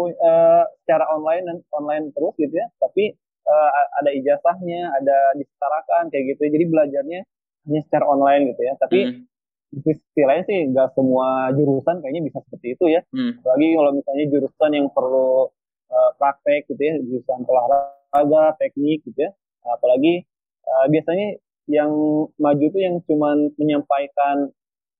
uh, 0.00 0.64
secara 0.84 1.04
online 1.12 1.44
dan 1.44 1.56
online 1.76 2.04
terus 2.16 2.32
gitu 2.40 2.54
ya 2.54 2.66
tapi 2.80 3.12
uh, 3.44 3.70
ada 4.00 4.10
ijazahnya 4.14 4.88
ada 4.96 5.18
disetarakan 5.36 6.08
kayak 6.08 6.36
gitu 6.36 6.48
jadi 6.48 6.64
belajarnya 6.64 7.20
hanya 7.68 7.80
secara 7.84 8.04
online 8.08 8.56
gitu 8.56 8.62
ya 8.64 8.74
tapi 8.80 8.98
mm-hmm. 9.04 9.82
di 9.84 9.92
sisi 9.92 10.22
lain 10.24 10.42
sih 10.48 10.58
nggak 10.72 10.96
semua 10.96 11.52
jurusan 11.52 12.00
kayaknya 12.00 12.22
bisa 12.24 12.40
seperti 12.48 12.66
itu 12.72 12.84
ya 12.88 13.04
mm. 13.12 13.44
apalagi 13.44 13.68
kalau 13.76 13.90
misalnya 13.92 14.24
jurusan 14.32 14.70
yang 14.72 14.86
perlu 14.88 15.52
uh, 15.90 16.10
praktek 16.16 16.68
gitu 16.70 16.80
ya 16.80 16.94
jurusan 17.02 17.44
olahraga 17.44 18.56
teknik 18.60 19.04
gitu 19.04 19.28
ya 19.28 19.30
apalagi 19.68 20.24
uh, 20.64 20.86
biasanya 20.88 21.36
yang 21.68 21.92
maju 22.40 22.64
tuh 22.72 22.80
yang 22.80 22.96
cuman 23.04 23.52
menyampaikan 23.60 24.48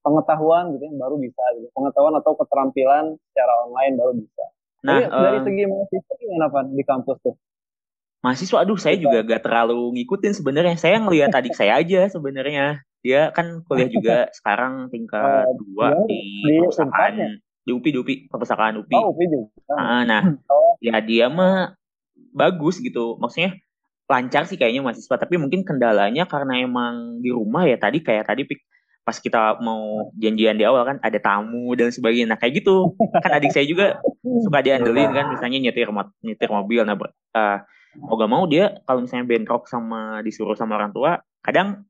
pengetahuan 0.05 0.77
gitu 0.77 0.85
ya, 0.85 0.93
baru 1.01 1.17
bisa 1.17 1.43
gitu. 1.57 1.67
Pengetahuan 1.73 2.15
atau 2.21 2.33
keterampilan 2.37 3.05
secara 3.33 3.53
online 3.67 3.95
baru 3.97 4.13
bisa. 4.15 4.45
Nah, 4.85 5.01
Jadi, 5.03 5.11
uh, 5.11 5.23
dari 5.25 5.39
segi 5.43 5.63
mahasiswa 5.67 6.15
gimana 6.21 6.47
Pak 6.53 6.63
di 6.71 6.85
kampus 6.87 7.19
tuh? 7.25 7.35
Mahasiswa, 8.19 8.59
aduh 8.67 8.79
saya 8.79 8.97
juga 8.99 9.23
gak 9.23 9.47
terlalu 9.47 9.95
ngikutin 9.99 10.33
sebenarnya. 10.35 10.75
Saya 10.75 10.99
ngelihat 11.03 11.31
adik 11.35 11.55
saya 11.55 11.79
aja 11.79 12.11
sebenarnya. 12.11 12.83
Dia 13.01 13.31
kan 13.31 13.63
kuliah 13.65 13.91
juga 13.91 14.17
sekarang 14.39 14.91
tingkat 14.91 15.47
uh, 15.47 15.55
dua 15.55 16.03
di, 16.07 16.21
perpustakaan 16.63 17.41
di 17.69 17.77
UPI, 17.77 17.91
di 17.93 17.99
UPI, 18.01 18.15
perpustakaan 18.33 18.81
UPI. 18.81 18.97
Oh, 18.97 19.13
UPI 19.13 19.27
juga. 19.29 19.47
Nah, 19.77 20.03
nah. 20.09 20.23
Oh. 20.49 20.81
ya 20.81 20.97
dia 21.05 21.29
mah 21.29 21.77
bagus 22.33 22.81
gitu. 22.81 23.21
Maksudnya 23.21 23.61
lancar 24.09 24.49
sih 24.49 24.57
kayaknya 24.57 24.81
mahasiswa. 24.81 25.21
Tapi 25.21 25.37
mungkin 25.37 25.69
kendalanya 25.69 26.25
karena 26.25 26.65
emang 26.65 27.21
di 27.21 27.29
rumah 27.29 27.69
ya 27.69 27.77
tadi 27.77 28.01
kayak 28.01 28.33
tadi 28.33 28.49
pas 29.05 29.17
kita 29.21 29.61
mau 29.65 30.13
janjian 30.21 30.57
di 30.61 30.65
awal 30.65 30.85
kan 30.85 30.97
ada 31.05 31.21
tamu 31.21 31.77
dan 31.77 31.93
sebagainya. 31.93 32.33
Nah 32.33 32.39
kayak 32.41 32.65
gitu. 32.65 32.97
Kan 32.97 33.31
adik 33.37 33.53
saya 33.53 33.69
juga 33.69 34.01
suka 34.25 34.65
diandelin 34.65 35.13
kan 35.13 35.29
misalnya 35.29 35.69
nyetir 35.69 35.93
nyetir 36.25 36.49
mobil. 36.49 36.89
Nah 36.89 36.97
uh, 36.97 37.59
mau 38.01 38.17
gak 38.17 38.33
mau 38.33 38.45
dia 38.49 38.81
kalau 38.89 39.05
misalnya 39.05 39.29
bentrok 39.29 39.69
sama 39.69 40.25
disuruh 40.25 40.57
sama 40.57 40.77
orang 40.77 40.93
tua 40.93 41.21
kadang 41.41 41.89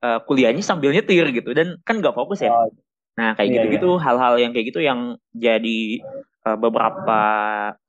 uh, 0.00 0.20
kuliahnya 0.24 0.64
sambil 0.64 0.92
nyetir 0.96 1.28
gitu. 1.36 1.52
Dan 1.52 1.76
kan 1.84 2.00
gak 2.00 2.16
fokus 2.16 2.40
ya. 2.40 2.48
Oh, 2.48 2.72
nah 3.18 3.34
kayak 3.34 3.50
iya, 3.50 3.54
gitu-gitu 3.58 3.98
iya. 3.98 4.02
hal-hal 4.06 4.34
yang 4.38 4.50
kayak 4.54 4.66
gitu 4.70 4.78
yang 4.78 5.18
jadi 5.34 5.80
uh, 6.46 6.54
beberapa 6.54 7.20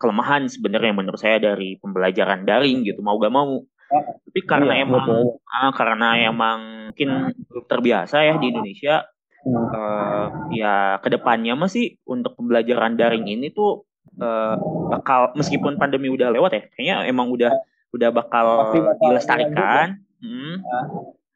kelemahan 0.01 0.50
sebenarnya 0.50 0.93
menurut 0.98 1.21
saya 1.21 1.38
dari 1.38 1.77
pembelajaran 1.77 2.50
daring 2.50 2.81
gitu 2.81 3.05
mau 3.05 3.21
gak 3.21 3.33
mau. 3.33 3.62
Tapi 3.89 4.39
karena 4.45 4.74
iya, 4.77 4.86
emang 4.86 5.05
uh, 5.05 5.71
karena 5.74 6.17
emang 6.17 6.59
mungkin 6.93 7.33
belum 7.50 7.65
terbiasa 7.65 8.21
ya 8.25 8.38
di 8.38 8.53
Indonesia 8.53 9.05
uh, 9.45 10.25
ya 10.53 10.98
ke 11.01 11.09
depannya 11.09 11.57
masih 11.57 11.98
untuk 12.05 12.38
pembelajaran 12.38 12.93
daring 12.98 13.25
ini 13.25 13.50
tuh 13.50 13.86
uh, 14.21 14.57
bakal 14.93 15.33
meskipun 15.33 15.81
pandemi 15.81 16.09
udah 16.09 16.29
lewat 16.29 16.51
ya 16.53 16.62
kayaknya 16.74 16.95
emang 17.09 17.33
udah 17.33 17.53
udah 17.89 18.09
bakal 18.13 18.77
dilestarikan. 19.01 20.05
hmm. 20.21 20.55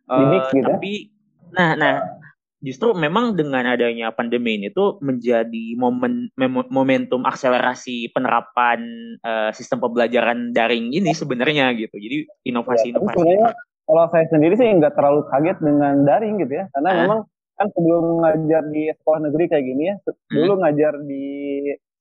uh, 0.05 0.45
tapi 0.51 1.09
nah 1.53 1.73
nah 1.73 2.21
justru 2.63 2.95
memang 2.95 3.35
dengan 3.35 3.67
adanya 3.67 4.15
pandemi 4.15 4.55
ini 4.55 4.71
tuh 4.71 4.95
menjadi 5.03 5.75
momen 5.75 6.31
momentum 6.71 7.27
akselerasi 7.27 8.15
penerapan 8.15 8.79
uh, 9.19 9.51
sistem 9.51 9.83
pembelajaran 9.83 10.55
daring 10.55 10.95
ini 10.95 11.11
sebenarnya 11.11 11.75
gitu. 11.75 11.99
Jadi 11.99 12.23
inovasi-inovasi. 12.47 13.27
Ya, 13.27 13.51
kalau 13.83 14.07
saya 14.15 14.25
sendiri 14.31 14.55
sih 14.55 14.71
nggak 14.71 14.95
terlalu 14.95 15.27
kaget 15.27 15.59
dengan 15.59 16.07
daring 16.07 16.39
gitu 16.39 16.53
ya, 16.55 16.65
karena 16.71 16.89
eh? 16.89 16.97
memang 17.03 17.19
kan 17.53 17.67
sebelum 17.75 18.05
ngajar 18.23 18.63
di 18.71 18.83
sekolah 18.95 19.19
negeri 19.29 19.43
kayak 19.51 19.65
gini 19.67 19.83
ya, 19.91 19.95
hmm. 19.99 20.33
dulu 20.33 20.53
ngajar 20.63 20.93
di 21.03 21.25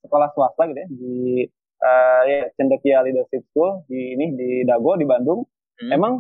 sekolah 0.07 0.29
swasta 0.33 0.63
gitu 0.71 0.79
ya, 0.79 0.89
di 0.89 1.15
uh, 1.83 2.23
ya 2.31 2.41
Cendekia 2.55 3.03
Leadership 3.03 3.43
School 3.51 3.83
di 3.91 4.15
ini 4.15 4.39
di 4.39 4.51
Dago 4.63 4.95
di 4.95 5.05
Bandung. 5.05 5.43
Hmm. 5.83 5.91
Emang 5.91 6.13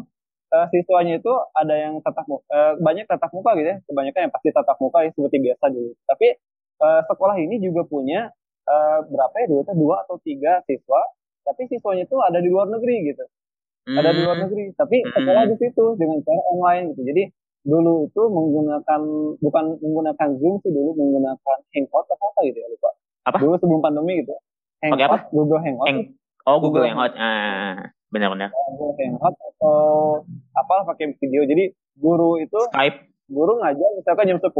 uh, 0.52 0.66
siswanya 0.68 1.18
itu 1.18 1.32
ada 1.56 1.75
yang 1.75 1.99
tatap 2.04 2.28
muka, 2.28 2.44
uh, 2.52 2.73
banyak 2.78 3.09
tatap 3.09 3.32
muka 3.32 3.56
gitu 3.56 3.68
ya, 3.73 3.76
kebanyakan 3.88 4.21
yang 4.28 4.32
pasti 4.32 4.49
tatap 4.52 4.76
muka 4.78 4.99
ya 5.02 5.11
seperti 5.16 5.37
biasa 5.40 5.64
dulu. 5.73 5.90
Tapi 6.06 6.28
uh, 6.85 7.00
sekolah 7.09 7.37
ini 7.40 7.56
juga 7.59 7.82
punya 7.88 8.28
uh, 8.68 8.99
berapa 9.09 9.35
ya 9.42 9.47
dulu 9.49 9.62
dua 9.73 10.04
atau 10.04 10.21
tiga 10.21 10.61
siswa, 10.68 11.00
tapi 11.42 11.66
siswanya 11.73 12.04
itu 12.04 12.16
ada 12.21 12.38
di 12.38 12.49
luar 12.52 12.68
negeri 12.68 12.97
gitu, 13.09 13.25
hmm. 13.88 13.97
ada 13.97 14.11
di 14.12 14.21
luar 14.23 14.37
hmm. 14.38 14.44
negeri, 14.47 14.64
tapi 14.76 14.97
hmm. 15.00 15.11
sekolah 15.16 15.42
di 15.49 15.56
situ 15.59 15.85
dengan 15.97 16.18
cara 16.23 16.42
online 16.52 16.85
gitu. 16.92 17.02
Jadi 17.09 17.23
dulu 17.62 18.11
itu 18.11 18.23
menggunakan 18.26 19.00
bukan 19.38 19.64
menggunakan 19.78 20.28
Zoom 20.42 20.59
sih 20.66 20.75
dulu 20.75 20.99
menggunakan 20.99 21.59
Hangout 21.71 22.06
atau 22.11 22.26
apa 22.35 22.40
gitu 22.44 22.59
ya 22.59 22.68
lupa. 22.68 22.90
Apa? 23.23 23.37
Dulu 23.38 23.54
sebelum 23.62 23.80
pandemi 23.80 24.18
gitu. 24.18 24.35
Hangout, 24.82 24.99
apa? 25.06 25.18
Google 25.30 25.62
Hangout. 25.62 25.87
Hang 25.87 26.00
oh 26.42 26.59
Google, 26.59 26.82
Google 26.82 26.90
Hangout. 26.90 27.14
Ah 27.14 27.94
benar-benar. 28.12 28.52
Hangout 28.52 29.35
atau 29.57 29.81
apa 30.52 30.75
pakai 30.92 31.16
video. 31.16 31.49
Jadi 31.49 31.73
guru 31.97 32.38
itu 32.38 32.61
Skype. 32.69 33.09
guru 33.33 33.59
ngajar 33.64 33.88
misalkan 33.97 34.28
jam 34.28 34.38
10 34.38 34.52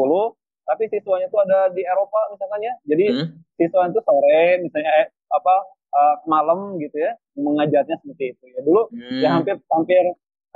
tapi 0.63 0.87
siswanya 0.89 1.27
itu 1.29 1.39
ada 1.43 1.69
di 1.77 1.85
Eropa 1.85 2.33
misalkan 2.33 2.65
ya. 2.65 2.75
Jadi 2.89 3.07
hmm. 3.13 3.29
siswa 3.61 3.87
itu 3.93 4.01
sore 4.01 4.65
misalnya 4.65 4.91
eh, 5.05 5.09
apa 5.29 5.55
uh, 5.93 6.17
malam 6.25 6.81
gitu 6.81 6.97
ya 6.97 7.13
mengajarnya 7.37 8.01
seperti 8.01 8.33
itu. 8.33 8.45
Ya 8.57 8.61
dulu 8.65 8.89
hmm. 8.89 9.21
ya 9.21 9.29
hampir 9.37 9.61
hampir 9.69 10.03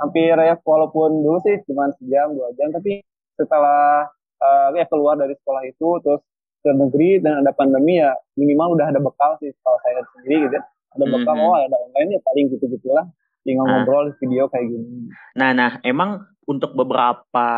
hampir 0.01 0.33
ya 0.33 0.57
walaupun 0.65 1.21
dulu 1.21 1.37
sih 1.45 1.61
cuma 1.69 1.93
sejam 2.01 2.33
dua 2.33 2.49
jam 2.57 2.73
tapi 2.73 3.05
setelah 3.37 4.09
uh, 4.41 4.69
ya 4.73 4.85
keluar 4.89 5.17
dari 5.17 5.37
sekolah 5.37 5.63
itu 5.65 5.89
terus 6.01 6.21
ke 6.61 6.69
negeri 6.73 7.21
dan 7.21 7.45
ada 7.45 7.53
pandemi 7.53 8.01
ya 8.01 8.17
minimal 8.33 8.77
udah 8.77 8.89
ada 8.89 8.99
bekal 9.01 9.37
sih 9.41 9.53
kalau 9.61 9.77
saya 9.85 10.01
sendiri 10.17 10.49
gitu 10.49 10.55
ya 10.57 10.63
ada 10.95 11.05
bekal 11.07 11.33
mm 11.35 11.41
-hmm. 11.41 11.51
oh 11.51 11.55
ada 11.57 11.77
online 11.89 12.09
ya 12.15 12.19
paling 12.23 12.45
gitu 12.53 12.65
gitulah 12.71 13.05
tinggal 13.47 13.63
nah. 13.63 13.83
ngobrol 13.83 14.11
video 14.19 14.51
kayak 14.51 14.67
gini 14.67 15.11
nah 15.35 15.51
nah 15.55 15.79
emang 15.87 16.27
untuk 16.47 16.75
beberapa 16.75 17.49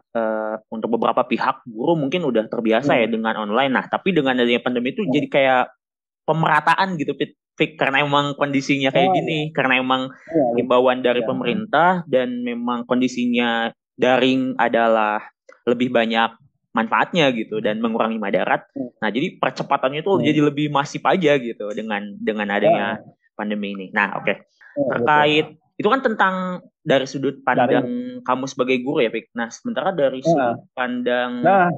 uh, 0.00 0.56
untuk 0.72 0.88
beberapa 0.96 1.24
pihak 1.28 1.64
guru 1.68 1.96
mungkin 1.96 2.24
udah 2.24 2.48
terbiasa 2.48 2.96
ya 2.96 3.04
hmm. 3.04 3.04
ya 3.04 3.08
dengan 3.08 3.34
online 3.36 3.72
nah 3.72 3.84
tapi 3.84 4.16
dengan 4.16 4.36
adanya 4.36 4.64
pandemi 4.64 4.92
itu 4.92 5.04
hmm. 5.04 5.12
jadi 5.12 5.26
kayak 5.28 5.64
pemerataan 6.24 6.96
gitu 6.96 7.16
Pit 7.16 7.76
karena 7.76 8.00
emang 8.00 8.32
kondisinya 8.40 8.88
kayak 8.88 9.12
oh, 9.12 9.14
gini 9.20 9.52
ya. 9.52 9.52
karena 9.52 9.84
emang 9.84 10.08
ya, 10.08 10.44
himbauan 10.56 11.04
dari 11.04 11.20
ya. 11.20 11.28
pemerintah 11.28 11.90
dan 12.08 12.40
memang 12.40 12.88
kondisinya 12.88 13.68
daring 14.00 14.56
adalah 14.56 15.20
lebih 15.68 15.92
banyak 15.92 16.32
manfaatnya 16.70 17.34
gitu 17.34 17.58
dan 17.58 17.82
mengurangi 17.82 18.18
madarat. 18.18 18.66
Hmm. 18.74 18.94
Nah, 19.02 19.10
jadi 19.10 19.36
percepatannya 19.38 20.00
itu 20.06 20.12
hmm. 20.14 20.24
jadi 20.24 20.40
lebih 20.46 20.66
masif 20.70 21.02
aja 21.02 21.34
gitu 21.38 21.66
dengan 21.74 22.14
dengan 22.22 22.46
adanya 22.50 23.02
ya. 23.02 23.04
pandemi 23.34 23.74
ini. 23.74 23.86
Nah, 23.90 24.18
oke. 24.22 24.26
Okay. 24.26 24.36
Terkait 24.70 25.46
betul. 25.50 25.78
itu 25.82 25.88
kan 25.90 26.00
tentang 26.00 26.34
dari 26.80 27.06
sudut 27.10 27.42
pandang 27.42 27.84
dari... 27.84 28.22
kamu 28.22 28.44
sebagai 28.46 28.76
guru 28.86 29.02
ya, 29.02 29.10
Pik. 29.10 29.34
Nah, 29.34 29.50
sementara 29.50 29.90
dari 29.90 30.22
ya. 30.22 30.26
sudut 30.30 30.60
pandang 30.72 31.42
nah. 31.42 31.68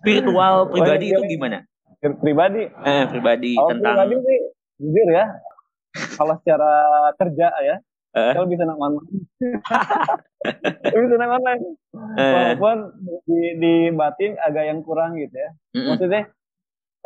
spiritual 0.00 0.66
pribadi 0.72 1.12
itu 1.12 1.22
gimana? 1.28 1.60
Pribadi? 2.00 2.62
Eh, 2.68 3.04
pribadi 3.08 3.52
oh, 3.60 3.68
tentang 3.68 3.94
pribadi 4.00 4.16
sih 4.24 4.38
jujur 4.80 5.08
ya. 5.12 5.26
Kalau 5.96 6.36
secara 6.44 6.72
kerja 7.16 7.48
ya, 7.64 7.76
Uh. 8.14 8.32
Kalau 8.32 8.48
bisa 8.48 8.62
nak 8.64 8.78
mana? 8.78 9.00
bisa 11.04 11.14
nak 11.18 11.30
mana? 11.36 11.50
Uh. 11.94 12.32
Walaupun 12.58 12.76
di, 13.26 13.40
di 13.58 13.74
batin 13.94 14.38
agak 14.38 14.64
yang 14.68 14.80
kurang 14.84 15.18
gitu 15.18 15.34
ya. 15.34 15.50
Mm 15.74 15.78
-mm. 15.78 15.88
Maksudnya 15.94 16.22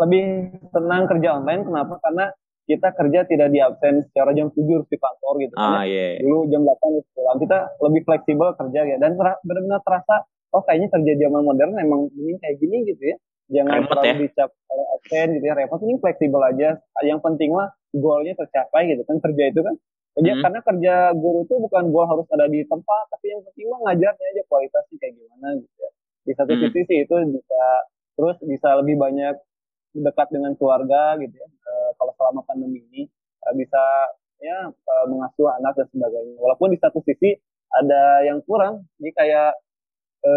lebih 0.00 0.24
senang 0.72 1.04
kerja 1.08 1.28
online 1.36 1.62
kenapa 1.68 2.00
karena 2.00 2.32
kita 2.64 2.88
kerja 2.94 3.20
tidak 3.26 3.48
di 3.50 3.58
absen 3.58 4.06
secara 4.06 4.30
jam 4.30 4.48
7 4.54 4.62
harus 4.62 4.88
di 4.88 4.96
kantor 4.96 5.34
gitu 5.42 5.54
ah, 5.58 5.82
yeah. 5.82 6.22
Dulu 6.22 6.46
jam 6.48 6.62
8 6.62 6.70
harus 6.70 7.06
pulang 7.12 7.38
kita 7.42 7.58
lebih 7.82 8.02
fleksibel 8.06 8.48
kerja 8.54 8.80
ya 8.86 8.96
dan 9.02 9.18
benar-benar 9.18 9.82
terasa 9.82 10.24
oh 10.54 10.62
kayaknya 10.62 10.88
kerja 10.94 11.12
zaman 11.26 11.42
modern 11.42 11.74
emang 11.78 12.06
ini 12.14 12.38
kayak 12.38 12.56
gini 12.62 12.86
gitu 12.86 13.02
ya 13.10 13.16
jangan 13.50 13.82
repot 13.82 13.98
terlalu 13.98 14.06
ya? 14.06 14.14
dicap 14.30 14.50
oleh 14.70 14.86
absen 14.94 15.26
gitu 15.34 15.44
ya 15.50 15.54
repot 15.58 15.80
ini 15.82 15.94
fleksibel 15.98 16.42
aja 16.46 16.68
yang 17.02 17.18
penting 17.18 17.50
mah 17.50 17.74
goalnya 17.90 18.38
tercapai 18.38 18.94
gitu 18.94 19.02
kan 19.02 19.18
kerja 19.18 19.44
itu 19.50 19.60
kan 19.66 19.74
kerja 20.10 20.32
hmm. 20.34 20.42
karena 20.42 20.60
kerja 20.66 20.94
guru 21.14 21.46
itu 21.46 21.54
bukan 21.54 21.84
goal 21.94 22.06
harus 22.06 22.26
ada 22.34 22.50
di 22.50 22.66
tempat 22.66 23.04
tapi 23.14 23.30
yang 23.30 23.42
penting 23.46 23.66
mah 23.70 23.80
ngajarnya 23.86 24.26
aja 24.34 24.42
kualitasnya 24.50 24.96
kayak 24.98 25.14
gimana 25.14 25.48
gitu 25.54 25.76
ya. 25.78 25.90
Di 26.26 26.32
satu 26.34 26.52
hmm. 26.54 26.62
sisi 26.66 26.80
sih 26.90 26.98
itu 27.06 27.14
bisa 27.30 27.62
terus 28.18 28.36
bisa 28.42 28.68
lebih 28.82 28.98
banyak 28.98 29.34
dekat 29.94 30.28
dengan 30.34 30.52
keluarga 30.58 31.14
gitu 31.22 31.34
ya. 31.34 31.48
E, 31.48 31.72
kalau 31.94 32.12
selama 32.18 32.42
pandemi 32.42 32.82
ini 32.90 33.02
e, 33.38 33.48
bisa 33.54 33.82
ya 34.42 34.68
e, 34.74 34.94
mengasuh 35.06 35.46
anak 35.62 35.78
dan 35.78 35.86
sebagainya. 35.94 36.36
Walaupun 36.42 36.74
di 36.74 36.78
satu 36.82 36.98
sisi 37.06 37.38
ada 37.70 38.26
yang 38.26 38.42
kurang 38.42 38.90
jadi 38.98 39.10
kayak 39.14 39.52
e, 40.26 40.32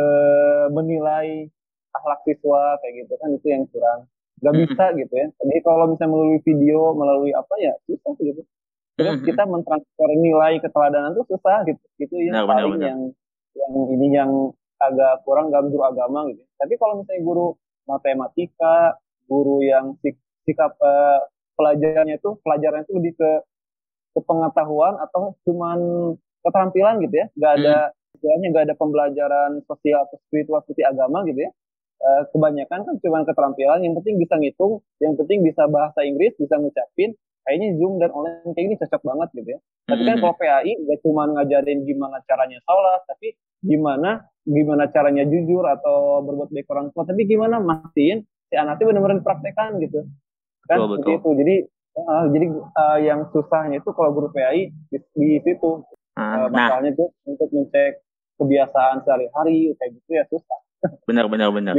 menilai 0.69 1.49
akhlak 1.97 2.21
siswa 2.29 2.77
kayak 2.77 2.93
gitu 3.05 3.13
kan 3.17 3.29
itu 3.33 3.47
yang 3.49 3.65
kurang. 3.73 4.05
Nggak 4.37 4.53
bisa 4.69 4.85
gitu 5.01 5.13
ya. 5.17 5.27
Jadi 5.33 5.59
kalau 5.65 5.89
misalnya 5.89 6.13
melalui 6.13 6.39
video 6.45 6.93
melalui 6.93 7.33
apa 7.33 7.53
ya 7.57 7.73
susah 7.89 8.13
gitu 8.21 8.45
terus 8.93 9.17
mm-hmm. 9.17 9.27
kita 9.29 9.43
mentransfer 9.49 10.09
nilai 10.17 10.61
keteladanan 10.61 11.17
itu 11.17 11.23
susah 11.33 11.65
gitu. 11.65 11.83
Itu 11.97 12.15
yang 12.21 12.33
nah, 12.33 12.45
paling 12.45 12.77
benar, 12.77 12.87
yang 12.93 12.99
yang 13.53 13.73
ini 13.93 14.07
yang 14.13 14.31
agak 14.81 15.23
kurang 15.25 15.49
dalam 15.49 15.73
guru 15.73 15.83
agama 15.85 16.29
gitu. 16.29 16.43
Tapi 16.57 16.73
kalau 16.77 17.01
misalnya 17.01 17.21
guru 17.25 17.47
matematika 17.89 18.97
guru 19.27 19.63
yang 19.63 19.95
sik, 20.03 20.19
sikap 20.43 20.75
uh, 20.79 21.25
pelajarannya 21.55 22.19
itu 22.19 22.37
pelajaran 22.43 22.83
itu 22.83 22.93
lebih 22.99 23.13
ke 23.15 23.31
ke 24.13 24.19
pengetahuan 24.21 24.99
atau 25.01 25.33
cuman 25.47 25.79
keterampilan 26.45 27.01
gitu 27.01 27.15
ya. 27.17 27.25
Nggak 27.33 27.53
ada 27.61 27.75
mm. 27.89 28.15
istilahnya 28.19 28.47
nggak 28.53 28.65
ada 28.69 28.75
pembelajaran 28.77 29.51
sosial 29.65 30.05
atau 30.05 30.17
spiritual 30.27 30.61
seperti 30.61 30.83
agama 30.85 31.25
gitu 31.25 31.49
ya. 31.49 31.51
Eh, 32.03 32.23
kebanyakan 32.35 32.79
kan 32.83 32.95
cuma 32.99 33.23
keterampilan. 33.23 33.79
Yang 33.81 34.03
penting 34.03 34.15
bisa 34.19 34.35
ngitung 34.37 34.73
yang 34.99 35.13
penting 35.15 35.39
bisa 35.41 35.65
bahasa 35.71 36.03
Inggris 36.03 36.35
bisa 36.35 36.59
ngucapin 36.59 37.15
kayaknya 37.43 37.75
Zoom 37.77 37.99
dan 37.99 38.09
online 38.15 38.51
kayak 38.55 38.65
ini 38.71 38.75
cocok 38.79 39.01
banget 39.03 39.29
gitu 39.35 39.49
ya. 39.55 39.59
Tapi 39.83 40.01
kan 40.07 40.15
kalau 40.23 40.35
PAI 40.39 40.71
gak 40.87 40.99
cuma 41.03 41.23
ngajarin 41.27 41.79
gimana 41.83 42.17
caranya 42.23 42.59
sholat 42.63 43.01
tapi 43.03 43.35
gimana 43.63 44.09
gimana 44.43 44.83
caranya 44.91 45.23
jujur 45.27 45.63
atau 45.63 46.23
berbuat 46.23 46.51
baik 46.51 46.67
orang 46.67 46.91
tua 46.91 47.07
tapi 47.07 47.23
gimana 47.23 47.63
mastiin 47.63 48.23
si 48.51 48.55
anaknya 48.55 48.95
benar-benar 48.95 49.19
praktekan 49.23 49.79
gitu. 49.83 50.07
Kan 50.67 50.77
betul, 50.79 50.87
seperti 50.87 51.11
betul. 51.11 51.19
itu. 51.19 51.29
Jadi 51.43 51.55
uh, 51.99 52.25
jadi 52.31 52.45
uh, 52.55 52.99
yang 53.03 53.19
susahnya 53.31 53.77
itu 53.83 53.89
kalau 53.91 54.09
guru 54.15 54.31
PAI 54.31 54.71
di, 54.71 54.97
di 55.15 55.29
situ. 55.43 55.83
Uh, 56.13 56.45
masalahnya 56.53 56.93
nah. 56.93 56.99
tuh 57.01 57.09
untuk 57.25 57.49
mencek 57.49 58.05
kebiasaan 58.37 59.01
sehari-hari 59.01 59.73
kayak 59.81 59.91
gitu 59.97 60.09
ya 60.13 60.23
susah. 60.29 60.59
Benar 61.09 61.25
benar 61.31 61.49
benar. 61.49 61.73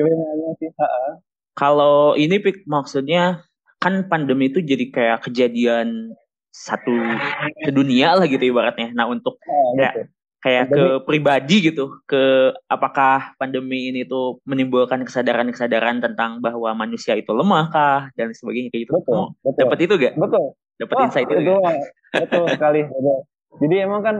Kalau 1.54 2.18
ini 2.18 2.42
pik 2.42 2.66
maksudnya 2.66 3.46
kan 3.84 4.08
pandemi 4.08 4.48
itu 4.48 4.64
jadi 4.64 4.88
kayak 4.88 5.28
kejadian 5.28 6.16
satu 6.48 6.96
sedunia 7.60 8.16
lah 8.16 8.24
gitu 8.24 8.40
ibaratnya. 8.48 8.96
Nah 8.96 9.04
untuk 9.12 9.36
oh, 9.44 9.76
kayak 9.76 9.92
gitu. 9.92 10.02
kayak 10.40 10.64
pandemi. 10.64 10.80
ke 10.80 10.84
pribadi 11.04 11.56
gitu, 11.68 11.84
ke 12.08 12.54
apakah 12.64 13.36
pandemi 13.36 13.92
ini 13.92 14.08
tuh 14.08 14.40
menimbulkan 14.48 15.04
kesadaran-kesadaran 15.04 16.00
tentang 16.00 16.40
bahwa 16.40 16.72
manusia 16.72 17.12
itu 17.12 17.36
lemah 17.36 17.68
kah 17.68 18.00
dan 18.16 18.32
sebagainya 18.32 18.72
kayak 18.72 18.88
gitu. 18.88 18.92
Betul. 19.04 19.36
Betul. 19.44 19.60
Dapat 19.60 19.78
itu 19.84 19.94
gak? 20.00 20.14
Betul. 20.16 20.44
Dapat 20.80 20.96
insight 21.04 21.28
itu. 21.28 21.40
Betul, 21.44 21.72
betul 22.24 22.44
sekali. 22.56 22.80
Betul. 22.88 23.18
Jadi 23.60 23.74
emang 23.84 24.00
kan 24.00 24.16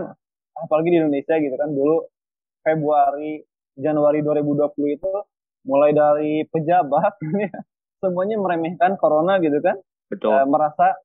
apalagi 0.55 0.89
di 0.93 0.99
Indonesia 1.01 1.35
gitu 1.41 1.57
kan 1.57 1.71
dulu 1.73 2.05
Februari 2.61 3.43
Januari 3.75 4.21
2020 4.23 4.97
itu 5.01 5.13
mulai 5.65 5.91
dari 5.97 6.45
pejabat 6.47 7.17
semuanya 8.05 8.37
meremehkan 8.37 9.01
corona 9.01 9.41
gitu 9.41 9.57
kan. 9.65 9.81
Betul. 10.13 10.37
E, 10.37 10.45
merasa 10.45 11.01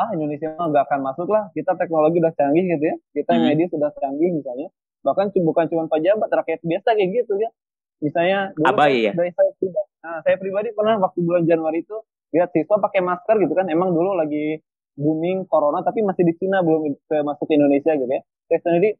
ah 0.00 0.08
Indonesia 0.16 0.56
nggak 0.56 0.84
akan 0.88 1.00
masuk 1.04 1.28
lah. 1.28 1.52
Kita 1.52 1.76
teknologi 1.76 2.24
udah 2.24 2.32
canggih 2.32 2.64
gitu 2.64 2.84
ya. 2.88 2.96
Kita 3.12 3.36
hmm. 3.36 3.44
media 3.44 3.66
sudah 3.68 3.90
canggih 4.00 4.30
misalnya. 4.32 4.72
Bahkan 5.04 5.36
bukan 5.44 5.64
cuma 5.68 5.84
pejabat 5.86 6.28
rakyat 6.32 6.60
biasa 6.64 6.88
kayak 6.96 7.10
gitu 7.12 7.36
ya 7.36 7.52
misalnya 7.98 8.54
Abai, 8.62 9.10
ya? 9.10 9.12
dari 9.14 9.34
saya 9.34 9.50
pribadi 9.58 9.90
nah 9.98 10.22
saya 10.22 10.36
pribadi 10.38 10.68
pernah 10.70 10.94
waktu 11.02 11.18
bulan 11.26 11.42
Januari 11.42 11.82
itu 11.82 11.98
lihat 12.32 12.52
siswa 12.52 12.76
pakai 12.78 13.00
masker 13.00 13.36
gitu 13.40 13.54
kan. 13.56 13.66
Emang 13.72 13.92
dulu 13.92 14.14
lagi 14.16 14.60
booming 14.98 15.48
corona 15.48 15.80
tapi 15.80 16.04
masih 16.04 16.26
di 16.26 16.34
Cina 16.36 16.60
belum 16.60 16.92
ke 17.08 17.16
masuk 17.24 17.46
ke 17.48 17.54
Indonesia 17.56 17.92
gitu 17.96 18.10
ya. 18.10 18.22
Saya 18.48 18.60
sendiri 18.64 18.90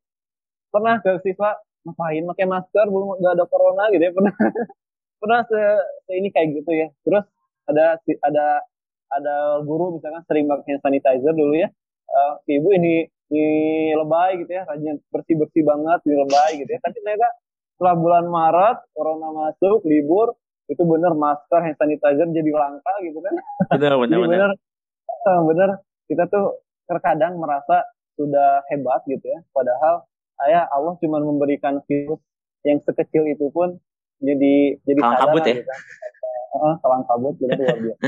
pernah 0.73 1.01
ke 1.01 1.21
siswa 1.25 1.59
ngapain 1.85 2.25
pakai 2.35 2.47
masker? 2.49 2.87
Belum 2.89 3.21
nggak 3.21 3.35
ada 3.37 3.45
corona 3.49 3.85
gitu 3.93 4.03
ya. 4.03 4.13
Pernah. 4.15 4.35
Pernah 5.19 5.43
se, 5.51 5.61
se 6.07 6.13
ini 6.15 6.31
kayak 6.31 6.63
gitu 6.63 6.71
ya. 6.71 6.89
Terus 7.03 7.27
ada 7.69 8.01
ada 8.25 8.47
ada 9.09 9.37
guru 9.65 9.97
misalkan 9.97 10.25
sering 10.29 10.49
pakai 10.49 10.81
sanitizer 10.81 11.33
dulu 11.33 11.55
ya. 11.57 11.69
Uh, 12.09 12.41
ibu 12.49 12.73
ini 12.73 13.05
di 13.29 13.47
lebay 13.93 14.41
gitu 14.41 14.57
ya 14.57 14.65
rajin 14.65 14.97
bersih 15.13 15.37
bersih 15.37 15.61
banget 15.65 16.01
di 16.05 16.15
lebay 16.17 16.51
gitu 16.65 16.71
ya. 16.73 16.81
Tapi 16.81 16.97
ternyata 17.05 17.29
setelah 17.77 17.95
bulan 17.95 18.25
Maret 18.27 18.79
corona 18.97 19.29
masuk 19.31 19.85
libur 19.85 20.35
itu 20.69 20.83
bener 20.85 21.17
masker 21.17 21.61
hand 21.65 21.77
sanitizer 21.81 22.29
jadi 22.29 22.51
langka 22.53 22.93
gitu 23.05 23.21
kan. 23.21 23.35
Bener 23.77 23.93
bener 24.03 24.19
bener. 24.25 24.29
bener, 24.29 24.51
uh, 25.29 25.41
bener 25.45 25.71
kita 26.09 26.25
tuh 26.29 26.65
terkadang 26.89 27.37
merasa 27.37 27.85
sudah 28.17 28.65
hebat 28.73 29.05
gitu 29.05 29.25
ya. 29.25 29.41
Padahal 29.53 30.09
saya 30.41 30.65
Allah 30.73 30.97
cuma 31.01 31.21
memberikan 31.21 31.81
virus 31.85 32.21
yang 32.65 32.81
sekecil 32.83 33.29
itu 33.29 33.49
pun 33.53 33.77
jadi 34.19 34.81
jadi 34.83 35.01
kabut 35.01 35.43
ya. 35.47 35.55
gitu. 35.63 35.73
Uh, 36.55 36.75
kalang 36.81 37.05
kabut 37.05 37.35
benar 37.37 37.59
luar 37.59 37.79
biasa. 37.81 38.05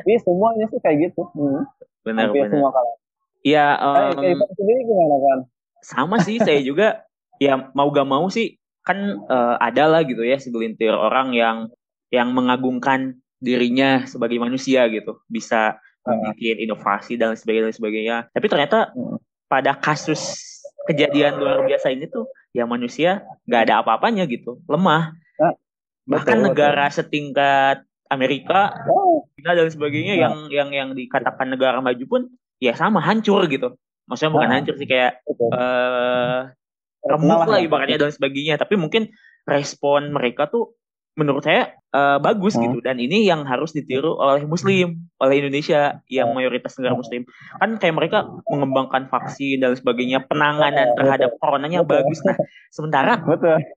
Tapi 0.00 0.12
semuanya 0.22 0.64
sih 0.70 0.80
kayak 0.80 0.98
gitu. 1.10 1.22
Hmm. 1.36 1.64
benar 2.02 2.34
Hampir 2.34 2.50
benar. 2.50 2.52
semua 2.58 2.70
kalang 2.74 2.98
ya 3.42 3.66
um, 3.78 4.18
kayak 4.18 4.38
sendiri 4.54 4.80
gimana 4.86 5.16
kan 5.18 5.38
sama 5.82 6.16
sih 6.22 6.38
saya 6.38 6.62
juga 6.62 7.06
ya 7.42 7.70
mau 7.74 7.90
gak 7.90 8.06
mau 8.06 8.26
sih 8.30 8.58
kan 8.82 9.22
uh, 9.26 9.58
ada 9.58 9.86
lah 9.86 10.02
gitu 10.02 10.22
ya 10.26 10.38
segelintir 10.38 10.90
orang 10.90 11.34
yang 11.34 11.70
yang 12.10 12.30
mengagungkan 12.34 13.22
dirinya 13.42 14.06
sebagai 14.06 14.38
manusia 14.38 14.86
gitu. 14.86 15.18
Bisa 15.26 15.80
membuat 16.06 16.38
inovasi 16.38 17.14
dan 17.18 17.34
sebagainya 17.34 17.70
dan 17.70 17.74
sebagainya. 17.74 18.16
Tapi 18.30 18.46
ternyata 18.46 18.78
hmm. 18.94 19.18
pada 19.50 19.74
kasus 19.78 20.38
kejadian 20.86 21.38
luar 21.38 21.62
biasa 21.66 21.94
ini 21.94 22.10
tuh 22.10 22.26
ya 22.50 22.66
manusia 22.66 23.22
nggak 23.46 23.62
ada 23.70 23.74
apa-apanya 23.82 24.26
gitu 24.26 24.62
lemah. 24.66 25.14
Nah, 25.38 25.54
bahkan 26.06 26.42
betul, 26.42 26.46
negara 26.50 26.86
betul. 26.90 26.96
setingkat 27.02 27.76
Amerika 28.12 28.76
oh. 28.90 29.24
dan 29.40 29.68
sebagainya 29.72 30.14
nah. 30.14 30.20
yang 30.20 30.34
yang 30.52 30.68
yang 30.70 30.88
dikatakan 30.92 31.48
negara 31.48 31.80
maju 31.80 32.04
pun 32.04 32.22
ya 32.60 32.76
sama 32.76 33.00
hancur 33.00 33.42
gitu. 33.48 33.74
Maksudnya 34.06 34.32
bukan 34.34 34.48
nah. 34.50 34.56
hancur 34.60 34.74
sih 34.76 34.88
kayak 34.88 35.24
eh 35.26 36.40
remuk 37.02 37.42
lah 37.48 37.58
ibaratnya 37.58 37.98
dan 37.98 38.12
sebagainya. 38.12 38.60
Tapi 38.60 38.78
mungkin 38.78 39.10
respon 39.48 40.14
mereka 40.14 40.46
tuh 40.46 40.76
menurut 41.12 41.44
saya 41.44 41.76
uh, 41.92 42.16
bagus 42.22 42.56
hmm. 42.56 42.62
gitu. 42.62 42.78
Dan 42.84 42.96
ini 43.00 43.24
yang 43.26 43.44
harus 43.44 43.72
ditiru 43.76 44.16
oleh 44.16 44.44
muslim 44.48 45.08
oleh 45.20 45.34
Indonesia 45.44 46.00
yang 46.08 46.30
mayoritas 46.36 46.76
negara 46.78 46.94
muslim. 46.96 47.26
Kan 47.58 47.80
kayak 47.80 47.96
mereka 47.96 48.18
mengembangkan 48.48 49.08
vaksin 49.08 49.64
dan 49.64 49.74
sebagainya 49.74 50.24
penanganan 50.28 50.92
terhadap 50.96 51.36
coronanya 51.40 51.82
bagus. 51.84 52.22
Nah 52.22 52.36
sementara 52.70 53.20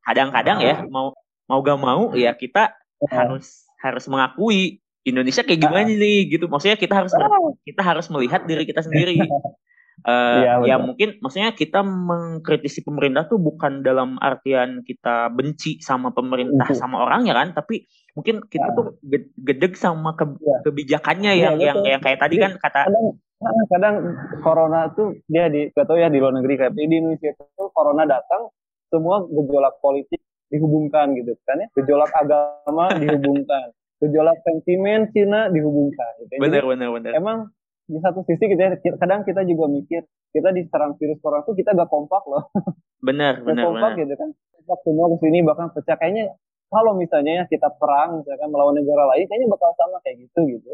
kadang-kadang 0.05 0.59
ya 0.61 0.83
mau 0.87 1.15
mau 1.45 1.59
gak 1.61 1.79
mau 1.79 2.13
ya 2.17 2.33
kita 2.33 2.73
harus 3.09 3.65
harus 3.81 4.05
mengakui 4.09 4.81
Indonesia 5.05 5.45
kayak 5.45 5.61
gimana 5.61 5.85
nih 5.85 6.33
gitu. 6.33 6.49
Maksudnya 6.49 6.77
kita 6.81 7.05
harus 7.05 7.13
kita 7.61 7.81
harus 7.85 8.09
melihat 8.09 8.41
diri 8.49 8.65
kita 8.65 8.81
sendiri. 8.81 9.21
Uh, 10.01 10.41
ya, 10.45 10.53
ya 10.65 10.75
mungkin 10.81 11.21
maksudnya 11.21 11.53
kita 11.53 11.85
mengkritisi 11.85 12.81
pemerintah 12.81 13.29
tuh 13.29 13.37
bukan 13.37 13.85
dalam 13.85 14.17
artian 14.17 14.81
kita 14.81 15.29
benci 15.29 15.77
sama 15.77 16.09
pemerintah 16.09 16.65
Betul. 16.65 16.81
sama 16.81 17.05
orangnya 17.05 17.37
kan, 17.37 17.53
tapi 17.53 17.85
mungkin 18.17 18.41
kita 18.49 18.73
ya. 18.73 18.75
tuh 18.75 18.85
gedeg 19.37 19.77
sama 19.77 20.17
ke, 20.17 20.25
ya. 20.41 20.57
kebijakannya 20.65 21.31
ya, 21.37 21.53
yang 21.53 21.55
yang 21.61 21.77
yang 21.85 22.01
kayak 22.01 22.17
tadi 22.17 22.41
kan 22.41 22.57
kata 22.57 22.89
kadang, 22.89 23.05
kadang 23.69 23.95
corona 24.41 24.89
tuh 24.89 25.21
dia 25.29 25.51
di 25.53 25.69
gak 25.69 25.85
tahu 25.85 26.01
ya 26.01 26.09
di 26.09 26.17
luar 26.17 26.33
negeri 26.33 26.55
kayak 26.57 26.73
di 26.73 26.81
Indonesia 26.89 27.35
tuh 27.53 27.69
corona 27.75 28.09
datang 28.09 28.49
semua 28.89 29.21
gejolak 29.27 29.77
politik 29.83 30.23
dihubungkan 30.55 31.11
gitu 31.19 31.35
kan 31.43 31.59
ya, 31.59 31.67
gejolak 31.75 32.11
agama 32.15 32.95
dihubungkan, 33.03 33.75
gejolak 33.99 34.39
sentimen 34.47 35.11
Cina 35.11 35.51
dihubungkan. 35.51 36.11
Gitu. 36.23 36.39
Benar 36.39 36.63
benar 36.63 36.89
benar. 36.95 37.11
Emang 37.11 37.51
di 37.85 37.99
satu 38.01 38.25
sisi 38.25 38.49
kita 38.49 38.81
kadang 38.97 39.21
kita 39.21 39.45
juga 39.45 39.69
mikir 39.69 40.01
kita 40.33 40.49
diserang 40.51 40.97
virus 40.97 41.21
corona 41.21 41.45
tuh 41.45 41.53
kita 41.53 41.77
gak 41.77 41.85
kompak 41.85 42.25
loh 42.25 42.49
benar 43.05 43.39
gak 43.39 43.45
benar 43.45 43.63
kompak 43.69 43.91
benar. 43.93 44.01
gitu 44.01 44.13
kan 44.17 44.29
kompak 44.33 44.79
semua 44.81 45.05
ke 45.13 45.17
sini 45.21 45.37
bahkan 45.45 45.67
pecah 45.69 45.97
kayaknya 46.01 46.33
kalau 46.73 46.97
misalnya 46.97 47.45
kita 47.45 47.69
perang 47.77 48.25
misalkan 48.25 48.49
melawan 48.49 48.73
negara 48.73 49.05
lain 49.13 49.29
kayaknya 49.29 49.47
bakal 49.53 49.69
sama 49.77 50.01
kayak 50.01 50.17
gitu 50.25 50.39
gitu 50.49 50.71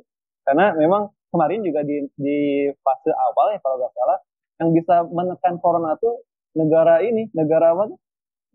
karena 0.47 0.71
memang 0.79 1.11
kemarin 1.35 1.59
juga 1.67 1.83
di 1.83 2.07
di 2.15 2.71
fase 2.79 3.11
awal 3.11 3.51
ya 3.51 3.59
kalau 3.59 3.75
nggak 3.83 3.93
salah 3.93 4.17
yang 4.63 4.69
bisa 4.71 4.95
menekan 5.11 5.55
corona 5.59 5.99
tuh 5.99 6.23
negara 6.55 7.03
ini 7.03 7.27
negara 7.35 7.75
apa 7.75 7.91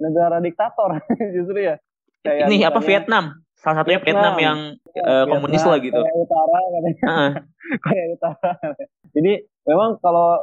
negara 0.00 0.40
diktator 0.40 1.00
justru 1.36 1.58
ya. 1.60 1.76
Kayak 2.22 2.50
ini 2.50 2.66
apa 2.66 2.80
Vietnam? 2.82 3.24
Salah 3.56 3.82
satunya 3.82 4.00
Vietnam, 4.02 4.36
Vietnam 4.36 4.36
yang 4.42 4.58
ya, 4.92 5.02
uh, 5.02 5.24
komunis 5.30 5.64
lah 5.64 5.78
gitu. 5.80 5.96
Korea 5.96 6.16
Utara 6.20 6.58
katanya. 6.60 7.04
Uh. 7.06 7.32
Korea 7.84 8.06
Utara 8.12 8.50
jadi 9.16 9.32
memang 9.64 9.96
kalau 10.04 10.36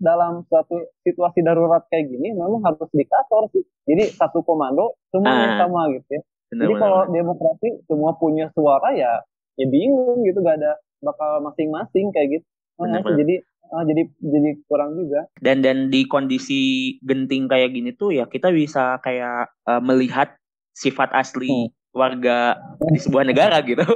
dalam 0.00 0.46
suatu 0.48 0.88
situasi 1.04 1.44
darurat 1.44 1.84
kayak 1.90 2.08
gini 2.08 2.32
memang 2.32 2.62
harus 2.62 2.88
diktator 2.94 3.50
sih. 3.50 3.66
Jadi 3.90 4.14
satu 4.14 4.46
komando 4.46 4.96
semuanya 5.10 5.58
uh. 5.58 5.58
sama 5.66 5.90
gitu 5.92 6.08
ya. 6.14 6.22
Benar, 6.50 6.62
jadi 6.66 6.74
kalau 6.82 7.00
demokrasi 7.10 7.68
semua 7.86 8.10
punya 8.18 8.50
suara 8.54 8.94
ya 8.94 9.22
ya 9.58 9.66
bingung 9.66 10.22
gitu. 10.22 10.38
Gak 10.46 10.62
ada 10.62 10.78
bakal 11.02 11.42
masing-masing 11.42 12.14
kayak 12.14 12.40
gitu. 12.40 12.46
Benar, 12.78 13.02
benar. 13.02 13.18
jadi 13.18 13.34
uh, 13.70 13.84
jadi 13.86 14.02
jadi 14.18 14.50
kurang 14.66 14.98
juga. 14.98 15.30
Dan 15.38 15.62
dan 15.62 15.88
di 15.88 16.04
kondisi 16.04 16.94
genting 17.06 17.46
kayak 17.46 17.72
gini 17.72 17.94
tuh 17.94 18.12
ya 18.14 18.26
kita 18.26 18.50
bisa 18.50 18.98
kayak 19.00 19.50
uh, 19.66 19.80
melihat 19.80 20.34
sifat 20.74 21.14
asli 21.14 21.70
hmm. 21.70 21.70
warga 21.94 22.58
di 22.90 22.98
sebuah 22.98 23.24
negara 23.26 23.62
gitu. 23.70 23.86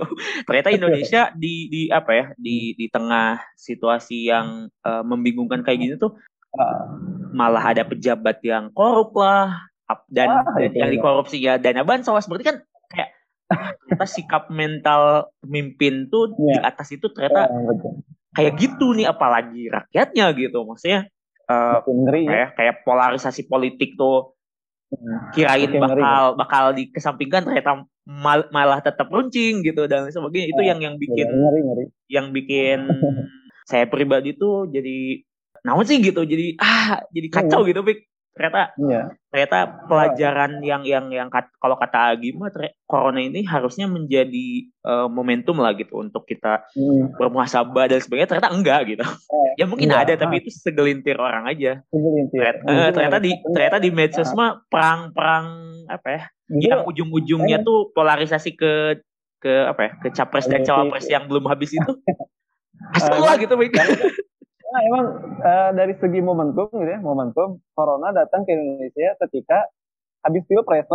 Ternyata 0.46 0.70
Indonesia 0.74 1.22
di 1.34 1.68
di 1.68 1.82
apa 1.90 2.10
ya 2.14 2.26
di 2.38 2.72
di 2.78 2.86
tengah 2.88 3.42
situasi 3.58 4.30
yang 4.30 4.70
uh, 4.86 5.02
membingungkan 5.02 5.66
kayak 5.66 5.78
gini 5.82 5.94
tuh 5.98 6.14
uh, 6.56 6.86
malah 7.34 7.74
ada 7.74 7.82
pejabat 7.82 8.40
yang 8.46 8.70
korup 8.72 9.12
lah 9.18 9.70
dan, 10.08 10.28
ah, 10.32 10.56
dan 10.56 10.72
yang 10.72 10.90
dikorupsi 10.90 11.42
ya. 11.42 11.60
Dana 11.60 11.84
bansos 11.84 12.24
berarti 12.26 12.44
kan 12.46 12.56
kayak 12.88 13.10
ternyata 13.84 14.06
sikap 14.08 14.48
mental 14.48 15.28
pemimpin 15.44 16.08
tuh 16.08 16.32
ya. 16.40 16.40
di 16.40 16.58
atas 16.64 16.88
itu 16.96 17.06
ternyata 17.12 17.46
ya, 17.52 17.60
kayak 18.34 18.52
gitu 18.58 18.92
nih 18.92 19.06
apalagi 19.06 19.70
rakyatnya 19.70 20.34
gitu 20.34 20.66
maksudnya 20.66 21.06
uh, 21.48 21.80
ngeri, 21.86 22.26
kayak 22.26 22.34
ya. 22.34 22.46
kayak 22.58 22.74
polarisasi 22.82 23.46
politik 23.46 23.94
tuh 23.94 24.34
hmm. 24.90 25.32
kirain 25.32 25.70
bakal 25.70 25.88
ngeri, 25.94 26.04
bakal 26.38 26.64
dikesampingkan 26.74 27.42
ternyata 27.46 27.86
mal, 28.04 28.44
malah 28.50 28.82
tetap 28.82 29.08
runcing 29.08 29.64
gitu 29.64 29.86
dan 29.86 30.10
sebagainya 30.10 30.52
itu 30.52 30.62
yang 30.66 30.80
yang 30.82 30.96
bikin 30.98 31.28
ngeri, 31.30 31.60
ngeri. 31.62 31.84
yang 32.10 32.26
bikin 32.34 32.90
saya 33.70 33.88
pribadi 33.88 34.36
tuh 34.36 34.68
jadi 34.68 35.24
namun 35.64 35.88
sih 35.88 35.96
gitu 36.04 36.28
jadi 36.28 36.60
ah 36.60 37.00
jadi 37.08 37.28
kacau 37.32 37.64
gitu 37.64 37.80
pik 37.80 38.04
ternyata 38.34 38.74
iya. 38.82 39.02
ternyata 39.30 39.58
pelajaran 39.86 40.58
yang 40.66 40.82
yang 40.82 41.06
yang 41.14 41.28
kat, 41.30 41.46
kalau 41.62 41.78
kata 41.78 42.18
Agi 42.18 42.34
mah 42.34 42.50
corona 42.82 43.22
ini 43.22 43.46
harusnya 43.46 43.86
menjadi 43.86 44.66
uh, 44.82 45.06
momentum 45.06 45.62
lah 45.62 45.70
gitu 45.78 46.02
untuk 46.02 46.26
kita 46.26 46.66
hmm. 46.74 47.14
bermuhasabah 47.14 47.94
dan 47.94 48.02
sebagainya 48.02 48.34
ternyata 48.34 48.50
enggak 48.50 48.80
gitu 48.90 49.06
eh, 49.06 49.50
ya 49.62 49.70
mungkin 49.70 49.94
enggak. 49.94 50.18
ada 50.18 50.26
tapi 50.26 50.42
itu 50.42 50.50
segelintir 50.50 51.14
orang 51.14 51.46
aja 51.46 51.78
segelintir. 51.94 52.42
Ternyata, 52.42 52.62
uh, 52.66 52.88
ternyata 52.90 53.18
di 53.22 53.32
ternyata 53.54 53.78
di 53.78 53.90
medsos 53.94 54.30
mah 54.34 54.66
perang-perang 54.66 55.46
apa 55.86 56.08
ya 56.10 56.22
Enggak. 56.50 56.68
yang 56.68 56.80
ujung-ujungnya 56.90 57.58
tuh 57.62 57.94
polarisasi 57.94 58.58
ke 58.58 58.98
ke 59.38 59.54
apa 59.70 59.80
ya 59.86 59.90
ke 60.02 60.08
capres 60.10 60.50
dan 60.50 60.66
cawapres 60.66 61.06
yang 61.06 61.30
belum 61.30 61.46
habis 61.46 61.70
itu 61.70 61.92
asal 62.98 63.22
lah 63.22 63.38
gitu 63.38 63.54
mereka 63.54 63.86
Nah, 64.74 64.82
emang 64.82 65.04
uh, 65.38 65.70
dari 65.70 65.94
segi 66.02 66.18
momentum 66.18 66.66
gitu 66.74 66.90
ya, 66.90 66.98
momentum 66.98 67.62
corona 67.78 68.10
datang 68.10 68.42
ke 68.42 68.58
Indonesia 68.58 69.14
ketika 69.22 69.70
habis 70.26 70.42
pilpres. 70.50 70.90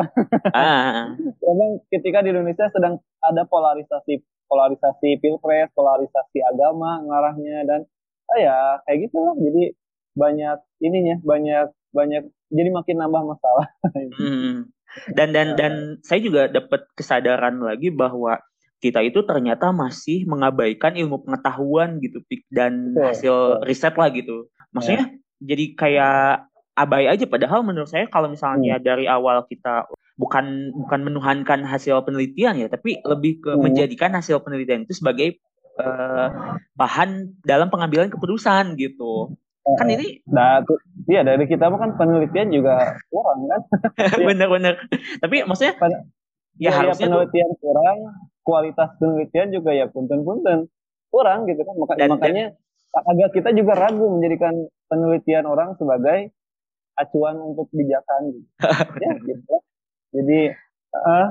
ah. 0.51 1.15
Emang 1.53 1.79
ketika 1.87 2.19
di 2.19 2.35
Indonesia 2.35 2.67
sedang 2.75 2.99
ada 3.23 3.47
polarisasi 3.47 4.19
polarisasi 4.51 5.23
pilpres, 5.23 5.71
polarisasi 5.71 6.43
agama 6.43 6.99
ngarahnya 7.07 7.63
dan 7.63 7.79
ah, 8.27 8.39
ya 8.41 8.57
kayak 8.83 9.07
gitu 9.07 9.17
lah. 9.23 9.35
Jadi 9.39 9.63
banyak 10.11 10.57
ininya, 10.83 11.15
banyak 11.23 11.67
banyak 11.95 12.23
jadi 12.51 12.69
makin 12.75 12.95
nambah 12.99 13.23
masalah. 13.31 13.67
hmm. 13.95 14.67
Dan 15.15 15.31
dan 15.31 15.55
dan 15.55 15.73
saya 16.07 16.19
juga 16.19 16.51
dapat 16.51 16.83
kesadaran 16.99 17.63
lagi 17.63 17.95
bahwa 17.95 18.43
kita 18.79 19.03
itu 19.03 19.23
ternyata 19.27 19.75
masih 19.75 20.23
mengabaikan 20.23 20.95
ilmu 20.95 21.27
pengetahuan 21.27 21.99
gitu 21.99 22.23
dan 22.47 22.95
betul, 22.95 23.03
hasil 23.11 23.35
riset 23.67 23.93
lah 23.99 24.07
gitu. 24.15 24.47
Maksudnya 24.71 25.11
ya. 25.11 25.15
jadi 25.43 25.65
kayak 25.75 26.49
abai 26.79 27.11
aja 27.11 27.27
padahal 27.27 27.59
menurut 27.67 27.91
saya 27.91 28.07
kalau 28.07 28.31
misalnya 28.31 28.79
hmm. 28.79 28.83
dari 28.87 29.05
awal 29.11 29.43
kita 29.51 29.83
bukan 30.15 30.71
bukan 30.71 30.99
menuhankan 31.03 31.67
hasil 31.67 31.99
penelitian 32.07 32.55
ya, 32.55 32.67
tapi 32.71 33.03
lebih 33.03 33.43
ke 33.43 33.51
hmm. 33.51 33.61
menjadikan 33.63 34.15
hasil 34.15 34.39
penelitian 34.39 34.87
itu 34.87 34.95
sebagai 34.95 35.43
uh, 35.79 36.55
bahan 36.79 37.35
dalam 37.43 37.67
pengambilan 37.67 38.07
keputusan 38.07 38.79
gitu. 38.79 39.35
Kan 39.77 39.91
ini 39.91 40.23
nah 40.25 40.65
iya 41.05 41.21
dari 41.21 41.45
kita 41.45 41.69
kan 41.69 41.93
penelitian 41.99 42.49
juga 42.49 42.95
kurang 43.11 43.39
kan. 43.45 43.61
Bener-bener. 44.31 44.79
Tapi 45.19 45.43
maksudnya 45.45 45.75
Pada, 45.77 45.99
ya, 46.57 46.71
ya 46.71 46.79
harusnya 46.79 47.11
penelitian 47.11 47.49
tuh, 47.53 47.59
kurang 47.59 47.97
kualitas 48.49 48.89
penelitian 48.97 49.53
juga 49.53 49.77
ya 49.77 49.85
punten-punten. 49.85 50.65
Kurang 51.13 51.45
gitu 51.45 51.61
kan. 51.61 51.75
Maka, 51.77 51.93
dan, 52.01 52.09
makanya 52.09 52.45
dan, 52.57 53.01
agak 53.13 53.29
kita 53.37 53.49
juga 53.53 53.77
ragu 53.77 54.09
menjadikan 54.09 54.65
penelitian 54.89 55.45
orang 55.45 55.77
sebagai 55.77 56.33
acuan 56.97 57.37
untuk 57.37 57.69
kebijakan. 57.69 58.33
Gitu. 58.33 59.05
ya. 59.05 59.13
Gitu 59.21 59.55
jadi 60.13 60.57
uh, 60.93 61.27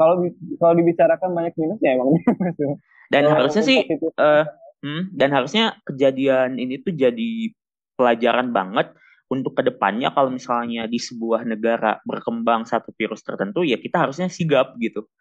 kalau 0.00 0.24
kalau 0.56 0.74
dibicarakan 0.76 1.30
banyak 1.36 1.54
minusnya 1.56 1.90
emang. 1.96 2.16
Dan 3.12 3.28
so, 3.28 3.32
harusnya 3.36 3.62
sih 3.62 3.84
uh, 4.16 4.48
hmm, 4.80 5.12
dan 5.12 5.36
harusnya 5.36 5.76
kejadian 5.84 6.56
ini 6.56 6.80
tuh 6.80 6.96
jadi 6.96 7.52
pelajaran 7.92 8.56
banget 8.56 8.96
untuk 9.28 9.52
ke 9.52 9.68
depannya 9.68 10.08
kalau 10.16 10.32
misalnya 10.32 10.88
di 10.88 10.96
sebuah 10.96 11.44
negara 11.44 12.00
berkembang 12.08 12.64
satu 12.64 12.88
virus 12.96 13.20
tertentu 13.20 13.68
ya 13.68 13.76
kita 13.76 14.08
harusnya 14.08 14.32
sigap 14.32 14.72
gitu 14.80 15.12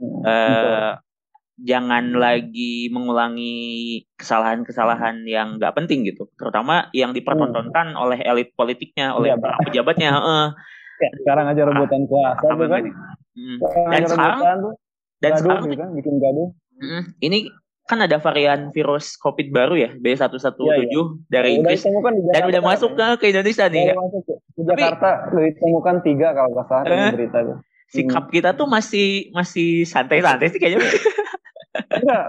uh, 0.00 0.96
jangan 1.60 2.16
lagi 2.16 2.88
mengulangi 2.88 3.54
kesalahan-kesalahan 4.16 5.28
yang 5.28 5.60
nggak 5.60 5.76
penting 5.76 6.08
gitu, 6.08 6.28
terutama 6.40 6.88
yang 6.96 7.12
dipertontonkan 7.12 7.92
hmm. 7.92 8.02
oleh 8.02 8.18
elit 8.24 8.56
politiknya, 8.56 9.12
oleh 9.12 9.32
ya, 9.32 9.36
para 9.36 9.56
pejabatnya. 9.64 10.10
Uh. 10.20 10.48
Ya, 11.00 11.08
sekarang 11.24 11.48
aja 11.48 11.64
rebutan 11.64 12.04
kuasa 12.04 12.44
ah, 12.44 12.56
kan. 12.60 12.84
Hmm. 13.32 13.56
Dan 13.88 14.02
sekarang 14.04 14.40
dan 15.20 15.32
gaduh, 15.32 15.40
sekarang 15.40 15.64
gitu, 15.72 15.84
bikin 15.96 16.14
gaduh. 16.20 16.48
Hmm, 16.76 17.02
ini 17.24 17.48
kan 17.88 18.04
ada 18.04 18.20
varian 18.20 18.68
virus 18.70 19.16
COVID 19.16 19.48
baru 19.48 19.74
ya 19.80 19.90
B117 19.96 20.60
ya, 20.60 20.76
ya. 20.76 21.02
dari 21.32 21.56
Inggris 21.56 21.82
dan 22.36 22.42
udah 22.46 22.62
masuk 22.62 22.94
ke, 22.94 23.06
ke 23.16 23.24
Indonesia 23.32 23.64
nih. 23.72 23.96
Masuk 23.96 24.22
Di 24.28 24.62
Jakarta 24.62 25.10
Tapi, 25.32 25.56
ditemukan 25.56 25.96
tiga 26.04 26.36
kalau 26.36 26.52
nggak 26.52 26.66
salah 26.68 26.84
uh, 26.84 27.10
berita 27.16 27.38
tuh 27.48 27.58
sikap 27.90 28.30
hmm. 28.30 28.32
kita 28.32 28.50
tuh 28.54 28.70
masih 28.70 29.34
masih 29.34 29.84
santai-santai 29.84 30.48
sih 30.54 30.62
kayaknya. 30.62 30.86
Enggak. 31.98 32.26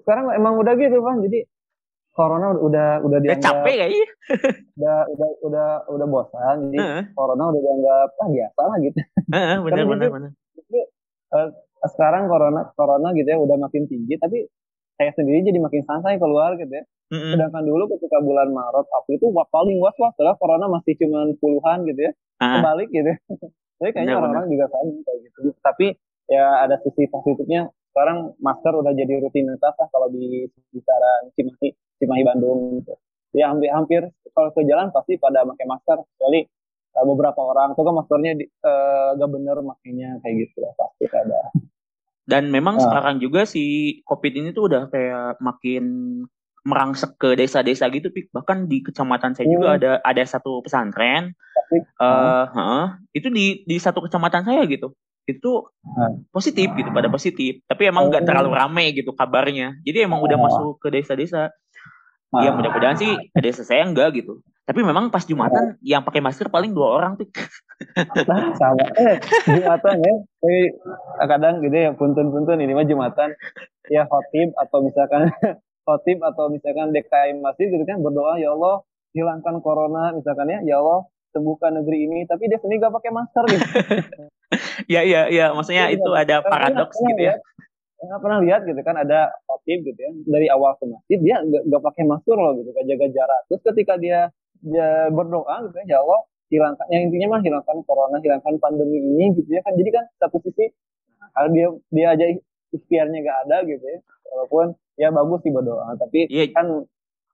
Sekarang 0.00 0.30
emang 0.38 0.54
udah 0.62 0.78
gitu, 0.78 1.02
Bang. 1.02 1.20
Jadi 1.26 1.42
corona 2.16 2.56
udah 2.56 3.04
udah 3.04 3.18
dianggap 3.20 3.44
udah 3.44 3.44
capek 3.44 3.74
kayaknya. 3.76 4.08
udah 4.80 4.98
udah 5.12 5.28
udah 5.44 5.68
udah 5.92 6.06
bosan 6.08 6.56
jadi 6.72 6.78
uh. 6.80 7.04
corona 7.12 7.44
udah 7.52 7.60
dianggap 7.60 8.08
ah 8.16 8.28
biasa 8.32 8.60
lah 8.64 8.76
gitu. 8.80 9.00
Uh, 9.28 9.56
benar 9.68 9.84
benar 9.84 10.08
benar. 10.08 10.30
Jadi, 10.56 10.80
uh, 11.36 11.48
sekarang 11.92 12.24
corona 12.32 12.72
corona 12.72 13.12
gitu 13.12 13.28
ya 13.28 13.36
udah 13.36 13.56
makin 13.60 13.84
tinggi 13.84 14.16
tapi 14.16 14.48
saya 14.96 15.12
sendiri 15.12 15.44
jadi 15.44 15.60
makin 15.60 15.84
santai 15.84 16.16
keluar 16.16 16.56
gitu 16.56 16.72
ya. 16.72 16.84
Mm-hmm. 17.06 17.32
Sedangkan 17.36 17.62
dulu 17.68 17.84
ketika 17.94 18.18
bulan 18.18 18.48
Maret 18.50 18.86
April 18.96 19.14
itu 19.20 19.28
paling 19.30 19.76
was 19.78 19.94
was 20.00 20.10
setelah 20.16 20.34
corona 20.40 20.66
masih 20.72 20.96
cuma 20.96 21.28
puluhan 21.36 21.84
gitu 21.84 22.00
ya. 22.00 22.12
Uh. 22.40 22.58
Kebalik 22.58 22.88
gitu. 22.90 23.12
Jadi 23.76 23.90
kayaknya 23.92 24.16
orang-orang 24.16 24.46
juga 24.48 24.66
sama 24.72 24.92
kayak 25.04 25.18
gitu. 25.28 25.40
Tapi 25.60 25.86
ya 26.30 26.64
ada 26.64 26.76
sisi 26.82 27.04
positifnya. 27.08 27.68
Sekarang 27.92 28.36
masker 28.44 28.72
udah 28.76 28.92
jadi 28.92 29.24
rutinitas 29.24 29.72
lah 29.72 29.88
kalau 29.88 30.12
di 30.12 30.44
sekitaran 30.52 31.32
Cimahi, 31.32 31.68
Cimahi 31.96 32.22
Bandung 32.28 32.80
gitu. 32.80 32.92
Ya 33.32 33.52
hampir 33.52 33.72
hampir 33.72 34.02
kalau 34.36 34.52
ke 34.52 34.64
jalan 34.68 34.92
pasti 34.92 35.16
pada 35.16 35.44
pakai 35.48 35.64
masker 35.64 35.96
kecuali 36.04 36.44
uh, 36.96 37.04
beberapa 37.08 37.40
orang 37.40 37.72
tuh 37.72 37.84
kan 37.88 37.94
maskernya 37.96 38.32
di, 38.36 38.44
uh, 38.44 39.16
gak 39.16 39.30
bener 39.32 39.56
makanya 39.64 40.20
kayak 40.20 40.44
gitu 40.44 40.64
lah 40.64 40.72
pasti 40.76 41.04
ada. 41.08 41.40
Dan 42.26 42.50
memang 42.52 42.76
nah. 42.76 42.84
sekarang 42.84 43.16
juga 43.22 43.48
si 43.48 43.96
COVID 44.04 44.32
ini 44.34 44.48
tuh 44.52 44.68
udah 44.68 44.90
kayak 44.92 45.40
makin 45.40 45.84
merangsek 46.66 47.14
ke 47.14 47.38
desa-desa 47.38 47.86
gitu, 47.94 48.10
Pik. 48.10 48.34
Bahkan 48.34 48.66
di 48.66 48.82
kecamatan 48.82 49.38
saya 49.38 49.46
hmm. 49.46 49.54
juga 49.54 49.68
ada 49.78 49.90
ada 50.02 50.22
satu 50.26 50.58
pesantren. 50.66 51.30
Tapi, 51.32 51.76
uh, 52.02 52.44
huh, 52.50 52.86
itu 53.14 53.30
di 53.30 53.62
di 53.62 53.76
satu 53.78 54.02
kecamatan 54.02 54.42
saya 54.42 54.66
gitu. 54.66 54.90
Itu 55.30 55.70
hmm. 55.86 56.34
positif 56.34 56.74
gitu, 56.74 56.90
pada 56.90 57.06
positif. 57.06 57.62
Tapi 57.70 57.86
emang 57.86 58.10
nggak 58.10 58.22
oh. 58.22 58.28
terlalu 58.28 58.50
rame 58.58 58.84
gitu 58.98 59.14
kabarnya. 59.14 59.78
Jadi 59.86 60.02
emang 60.02 60.18
udah 60.18 60.36
oh. 60.36 60.42
masuk 60.42 60.72
ke 60.82 60.90
desa-desa. 60.90 61.54
Ya 62.36 62.50
mudah-mudahan 62.52 62.98
sih 62.98 63.14
ke 63.32 63.40
desa 63.40 63.62
saya 63.62 63.86
enggak 63.86 64.18
gitu. 64.18 64.42
Tapi 64.66 64.82
memang 64.82 65.14
pas 65.14 65.22
Jumatan 65.22 65.78
yang 65.78 66.02
pakai 66.02 66.18
masker 66.18 66.50
paling 66.50 66.74
dua 66.74 66.98
orang, 66.98 67.14
Pik. 67.14 67.30
nah 68.26 68.56
sama 68.56 68.88
eh 68.96 69.20
jumatan 69.44 70.00
ya 70.00 70.14
eh, 70.48 70.72
kadang 71.28 71.60
gitu 71.60 71.76
ya 71.76 71.92
puntun-puntun 71.92 72.56
ini 72.64 72.72
mah 72.72 72.88
jumatan 72.88 73.36
ya 73.92 74.08
khotib 74.08 74.56
atau 74.56 74.80
misalkan 74.80 75.28
khotib 75.86 76.18
atau 76.20 76.50
misalkan 76.50 76.90
DKM 76.90 77.38
masjid 77.38 77.70
gitu 77.70 77.86
kan 77.86 78.02
berdoa 78.02 78.42
ya 78.42 78.50
Allah 78.52 78.82
hilangkan 79.14 79.62
corona 79.62 80.10
misalkan 80.12 80.50
ya 80.50 80.58
ya 80.66 80.82
Allah 80.82 81.06
sembuhkan 81.36 81.84
negeri 81.84 82.08
ini. 82.08 82.20
Tapi 82.24 82.48
dia 82.48 82.56
sendiri 82.56 82.80
gak 82.88 82.96
pakai 82.96 83.12
masker 83.12 83.44
gitu. 83.52 83.66
Ya 84.86 85.02
ya 85.02 85.26
ya 85.26 85.50
maksudnya 85.50 85.90
ya, 85.90 85.98
itu 85.98 86.06
ya. 86.14 86.22
ada 86.22 86.36
paradoks 86.38 86.94
gitu 87.02 87.18
ya. 87.18 87.34
nggak 87.96 88.20
pernah 88.22 88.38
lihat 88.44 88.62
gitu 88.62 88.78
kan 88.86 88.94
ada 88.94 89.34
khotib 89.48 89.82
gitu 89.82 89.98
ya 89.98 90.12
dari 90.28 90.46
awal 90.46 90.78
ke 90.78 90.86
masjid 90.86 91.18
dia 91.18 91.42
nggak 91.42 91.66
nggak 91.66 91.82
pakai 91.82 92.04
masker 92.06 92.36
loh 92.38 92.54
gitu 92.54 92.70
kan 92.70 92.84
jaga 92.86 93.06
jarak. 93.10 93.40
Terus 93.50 93.62
ketika 93.66 93.94
dia 93.98 94.30
dia 94.62 95.10
berdoa 95.10 95.66
gitu 95.66 95.76
ya 95.82 95.84
ya 95.90 95.98
Allah 96.06 96.20
hilangkan 96.46 96.86
yang 96.94 97.02
intinya 97.10 97.26
mah 97.34 97.40
hilangkan 97.42 97.76
corona 97.82 98.16
hilangkan 98.22 98.54
pandemi 98.62 99.02
ini 99.02 99.34
gitu 99.34 99.50
ya 99.50 99.64
kan. 99.66 99.74
Jadi 99.74 99.90
kan 99.90 100.04
satu 100.22 100.38
sisi 100.46 100.70
kalau 101.34 101.48
dia 101.50 101.66
dia 101.90 102.06
aja 102.14 102.26
ikhtiarnya 102.70 103.18
gak 103.26 103.38
ada 103.48 103.56
gitu 103.66 103.82
ya. 103.82 103.98
Walaupun 104.30 104.66
ya 104.96 105.08
bagus 105.12 105.40
sih 105.44 105.52
berdoa 105.52 105.96
tapi 106.00 106.28
yeah. 106.28 106.48
kan 106.52 106.66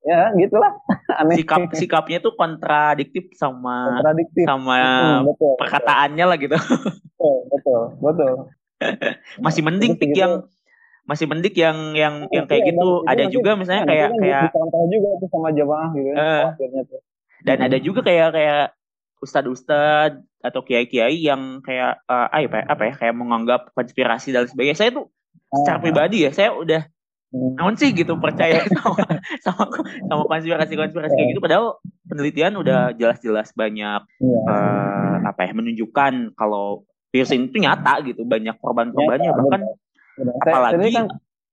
ya 0.02 0.34
gitulah 0.34 0.72
aneh 1.22 1.38
sikap 1.38 1.70
sikapnya 1.74 2.18
tuh 2.18 2.34
kontradiktif 2.34 3.30
sama 3.38 4.02
kontradiktif. 4.02 4.44
sama 4.44 4.78
hmm, 4.78 5.18
betul, 5.30 5.54
perkataannya 5.62 6.24
betul. 6.26 6.30
lah 6.30 6.38
gitu 6.42 6.56
betul 6.58 7.36
betul 7.48 7.82
betul 8.02 8.32
masih 9.46 9.62
mending 9.62 9.94
pik 9.94 10.14
yang 10.18 10.42
masih 11.06 11.26
mending 11.30 11.54
yang 11.54 11.78
yang 11.94 12.14
yang 12.34 12.46
kayak 12.50 12.74
gitu 12.74 13.06
ada 13.06 13.26
juga 13.30 13.54
misalnya 13.54 13.86
kayak 13.86 14.10
kan 14.10 14.18
kayak 14.18 14.88
juga 14.90 15.08
tuh 15.22 15.28
sama 15.30 15.48
jamaah 15.54 15.90
gitu 15.94 16.10
uh, 16.14 16.50
dan 17.42 17.58
ada 17.62 17.78
juga 17.78 18.00
kayak 18.06 18.28
kayak 18.34 18.66
ustadz-ustadz 19.22 20.18
atau 20.42 20.60
kiai-kiai 20.66 21.22
yang 21.22 21.62
kayak 21.62 22.02
uh, 22.10 22.26
apa 22.26 22.56
ya, 22.58 22.64
apa 22.66 22.82
ya 22.90 22.94
kayak 22.98 23.14
menganggap 23.14 23.70
konspirasi 23.78 24.34
dan 24.34 24.50
sebagainya. 24.50 24.74
Saya 24.74 24.90
tuh 24.90 25.06
secara 25.62 25.78
oh. 25.78 25.82
pribadi 25.86 26.26
ya, 26.26 26.30
saya 26.34 26.50
udah 26.50 26.82
namun 27.32 27.74
sih 27.80 27.96
gitu 27.96 28.20
percaya 28.20 28.60
sama 28.76 29.08
sama 29.40 29.64
sama 30.04 30.22
konspirasi-konspirasi 30.28 31.14
kayak 31.16 31.28
gitu 31.32 31.40
padahal 31.40 31.80
penelitian 32.04 32.60
udah 32.60 32.92
hmm. 32.92 32.96
jelas-jelas 33.00 33.48
banyak 33.56 34.00
uh, 34.20 35.16
apa 35.24 35.40
ya 35.48 35.52
menunjukkan 35.56 36.36
kalau 36.36 36.84
virus 37.12 37.32
itu 37.32 37.56
nyata 37.60 38.00
gitu, 38.08 38.24
banyak 38.24 38.56
korban-korbannya 38.56 39.36
bahkan 39.36 39.60
benar. 40.16 40.34
apalagi 40.48 40.88
kan 40.96 41.06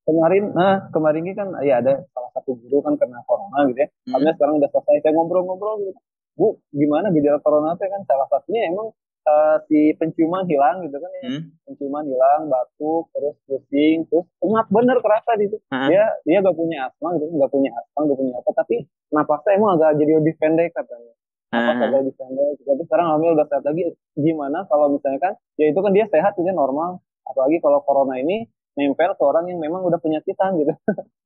kemarin 0.08 0.44
nah 0.56 0.88
kemarin 0.92 1.22
ini 1.28 1.34
kan 1.36 1.48
ya 1.64 1.84
ada 1.84 2.00
salah 2.16 2.32
satu 2.36 2.56
guru 2.56 2.80
kan 2.80 2.96
kena 2.96 3.20
corona 3.28 3.68
gitu 3.68 3.84
ya. 3.84 3.88
Hmm. 4.08 4.24
sekarang 4.36 4.56
udah 4.64 4.70
selesai 4.72 5.04
saya 5.04 5.12
ngobrol-ngobrol 5.16 5.84
gitu 5.84 6.00
bu 6.40 6.56
gimana 6.72 7.12
gejala 7.12 7.44
corona 7.44 7.76
itu 7.76 7.84
kan 7.84 8.02
salah 8.08 8.28
satunya 8.32 8.72
emang 8.72 8.96
uh, 9.30 9.56
si 9.70 9.94
penciuman 9.96 10.50
hilang 10.50 10.82
gitu 10.90 10.98
kan 10.98 11.12
ya 11.22 11.24
hmm. 11.30 11.42
penciuman 11.70 12.06
hilang 12.10 12.50
batuk 12.50 13.14
terus 13.14 13.36
pusing 13.46 14.10
terus 14.10 14.26
ngap 14.42 14.68
bener 14.74 14.98
kerasa 15.06 15.38
gitu 15.38 15.62
hmm. 15.70 15.88
dia 15.94 16.04
dia 16.26 16.38
gak 16.42 16.58
punya 16.58 16.90
asma 16.90 17.14
gitu 17.22 17.30
gak 17.38 17.52
punya 17.54 17.70
asma 17.78 18.00
gak 18.10 18.20
punya 18.20 18.34
apa 18.42 18.50
tapi 18.58 18.76
napasnya 19.14 19.52
emang 19.56 19.72
agak 19.78 19.92
jadi 20.02 20.12
lebih 20.18 20.34
pendek 20.42 20.70
katanya 20.74 21.14
napas 21.50 21.76
hmm. 21.78 21.86
agak 21.86 22.00
lebih 22.02 22.16
pendek 22.18 22.54
tapi 22.66 22.82
sekarang 22.90 23.08
hamil 23.14 23.30
udah 23.38 23.48
sehat 23.48 23.64
lagi 23.64 23.84
gimana 24.18 24.60
kalau 24.66 24.86
misalnya 24.90 25.20
kan 25.22 25.34
ya 25.62 25.66
itu 25.70 25.80
kan 25.80 25.92
dia 25.94 26.06
sehat 26.10 26.34
dia 26.42 26.54
normal 26.54 26.98
apalagi 27.30 27.62
kalau 27.62 27.86
corona 27.86 28.18
ini 28.18 28.50
nempel 28.78 29.12
ke 29.12 29.24
orang 29.28 29.46
yang 29.52 29.60
memang 29.60 29.84
udah 29.84 30.00
penyakitan 30.00 30.56
gitu. 30.56 30.72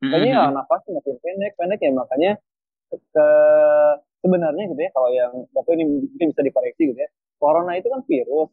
Hmm. 0.02 0.10
Kayaknya 0.10 0.32
ya 0.34 0.50
nafasnya 0.50 0.98
makin 0.98 1.16
pendek, 1.22 1.52
pendek 1.54 1.80
ya 1.86 1.92
makanya 1.94 2.32
ke 2.92 3.28
sebenarnya 4.24 4.64
gitu 4.72 4.80
ya 4.80 4.92
kalau 4.96 5.10
yang 5.12 5.34
atau 5.52 5.72
ini 5.76 5.84
mungkin 5.84 6.28
bisa 6.32 6.42
dikoreksi 6.46 6.84
gitu 6.96 7.00
ya 7.00 7.10
corona 7.44 7.76
itu 7.76 7.92
kan 7.92 8.00
virus 8.08 8.50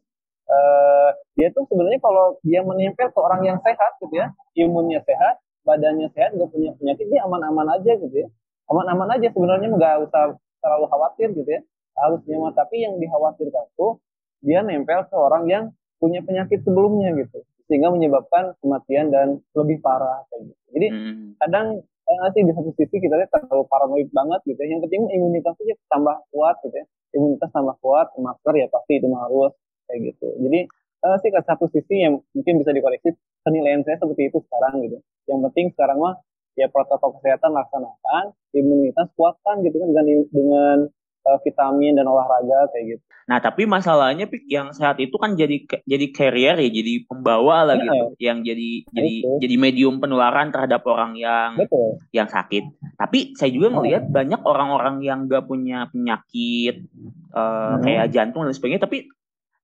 uh, 0.51 1.09
dia 1.39 1.47
tuh 1.55 1.63
sebenarnya 1.71 2.03
kalau 2.03 2.35
dia 2.43 2.59
menempel 2.59 3.07
ke 3.07 3.19
orang 3.23 3.47
yang 3.47 3.57
sehat 3.63 3.95
gitu 4.03 4.19
ya 4.19 4.35
imunnya 4.59 4.99
sehat 5.07 5.39
badannya 5.65 6.09
sehat 6.13 6.33
gak 6.35 6.49
punya 6.49 6.73
penyakit 6.77 7.05
dia 7.07 7.21
aman-aman 7.25 7.77
aja 7.77 7.91
gitu 7.97 8.15
ya. 8.15 8.27
Aman-aman 8.69 9.19
aja 9.19 9.27
sebenarnya 9.35 9.67
nggak 9.75 9.95
usah 10.09 10.37
terlalu 10.63 10.85
khawatir 10.89 11.27
gitu 11.35 11.49
ya 11.49 11.61
harusnya 11.99 12.35
mah. 12.39 12.53
Tapi 12.55 12.75
yang 12.81 12.97
dikhawatirkan 12.97 13.65
tuh 13.77 14.01
dia 14.41 14.65
nempel 14.65 15.05
ke 15.05 15.15
orang 15.15 15.45
yang 15.45 15.63
punya 16.01 16.23
penyakit 16.25 16.65
sebelumnya 16.65 17.13
gitu 17.13 17.45
sehingga 17.69 17.93
menyebabkan 17.93 18.57
kematian 18.59 19.13
dan 19.13 19.27
lebih 19.53 19.79
parah 19.85 20.25
kayak 20.33 20.49
gitu. 20.49 20.63
Jadi 20.71 20.87
hmm. 20.91 21.27
kadang 21.39 21.67
saya 22.11 22.29
sih 22.35 22.43
di 22.43 22.51
satu 22.51 22.71
sisi 22.75 22.95
kita 22.99 23.15
lihat 23.15 23.31
terlalu 23.31 23.63
paranoid 23.71 24.09
banget 24.11 24.41
gitu 24.43 24.59
ya. 24.59 24.75
Yang 24.75 24.81
penting 24.87 25.01
imunitas 25.15 25.55
aja 25.55 25.75
tambah 25.87 26.15
kuat 26.35 26.55
gitu 26.67 26.75
ya. 26.75 26.85
Imunitas 27.15 27.49
tambah 27.55 27.75
kuat, 27.79 28.07
masker 28.19 28.53
ya 28.59 28.67
pasti 28.67 28.99
itu 28.99 29.07
harus 29.15 29.53
kayak 29.87 29.99
gitu. 30.11 30.27
Jadi 30.43 30.59
uh, 31.07 31.17
sih 31.23 31.29
ke 31.31 31.41
satu 31.43 31.65
sisi 31.71 31.95
yang 32.03 32.19
mungkin 32.35 32.53
bisa 32.59 32.71
dikoreksi 32.75 33.15
penilaian 33.47 33.81
saya 33.87 33.95
seperti 33.99 34.27
itu 34.27 34.37
sekarang 34.43 34.83
gitu. 34.83 34.97
Yang 35.31 35.39
penting 35.51 35.65
sekarang 35.75 35.97
mah 36.03 36.15
ya 36.59 36.67
protokol 36.67 37.15
kesehatan 37.19 37.55
laksanakan, 37.55 38.35
imunitas 38.51 39.07
kuatkan 39.15 39.63
gitu 39.63 39.79
kan 39.79 39.87
dengan 39.95 40.05
dengan 40.35 40.77
uh, 41.25 41.39
vitamin 41.41 41.97
dan 41.97 42.05
olahraga 42.09 42.69
kayak 42.73 42.97
gitu. 42.97 43.03
Nah, 43.29 43.37
tapi 43.39 43.63
masalahnya 43.69 44.27
Pik, 44.27 44.49
yang 44.49 44.75
sehat 44.75 44.99
itu 44.99 45.15
kan 45.15 45.37
jadi 45.39 45.63
jadi 45.87 46.05
carrier 46.11 46.57
ya, 46.57 46.69
jadi 46.73 47.05
pembawa 47.07 47.63
lah 47.63 47.75
ya, 47.79 47.85
gitu, 47.85 48.05
yang 48.19 48.37
jadi 48.43 48.69
jadi 48.91 49.13
Betul. 49.23 49.37
jadi 49.45 49.55
medium 49.55 49.95
penularan 50.01 50.51
terhadap 50.51 50.83
orang 50.89 51.15
yang 51.15 51.55
Betul. 51.55 52.01
yang 52.11 52.27
sakit. 52.27 52.67
Tapi 52.97 53.37
saya 53.37 53.53
juga 53.53 53.71
melihat 53.71 54.09
oh. 54.09 54.11
banyak 54.11 54.41
orang-orang 54.43 54.95
yang 55.05 55.31
gak 55.31 55.47
punya 55.47 55.87
penyakit 55.93 56.89
uh, 57.31 57.77
hmm. 57.77 57.85
kayak 57.85 58.11
jantung 58.11 58.43
dan 58.43 58.51
sebagainya, 58.57 58.83
tapi 58.83 59.07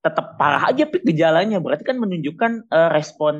tetap 0.00 0.38
parah 0.38 0.70
aja 0.70 0.88
Pik 0.88 1.04
gejalanya. 1.04 1.58
Berarti 1.60 1.84
kan 1.84 1.98
menunjukkan 2.00 2.72
uh, 2.72 2.88
respon 2.94 3.34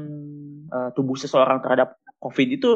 uh, 0.69 0.91
tubuh 0.93 1.17
seseorang 1.17 1.63
terhadap 1.65 1.97
COVID 2.19 2.49
itu 2.51 2.71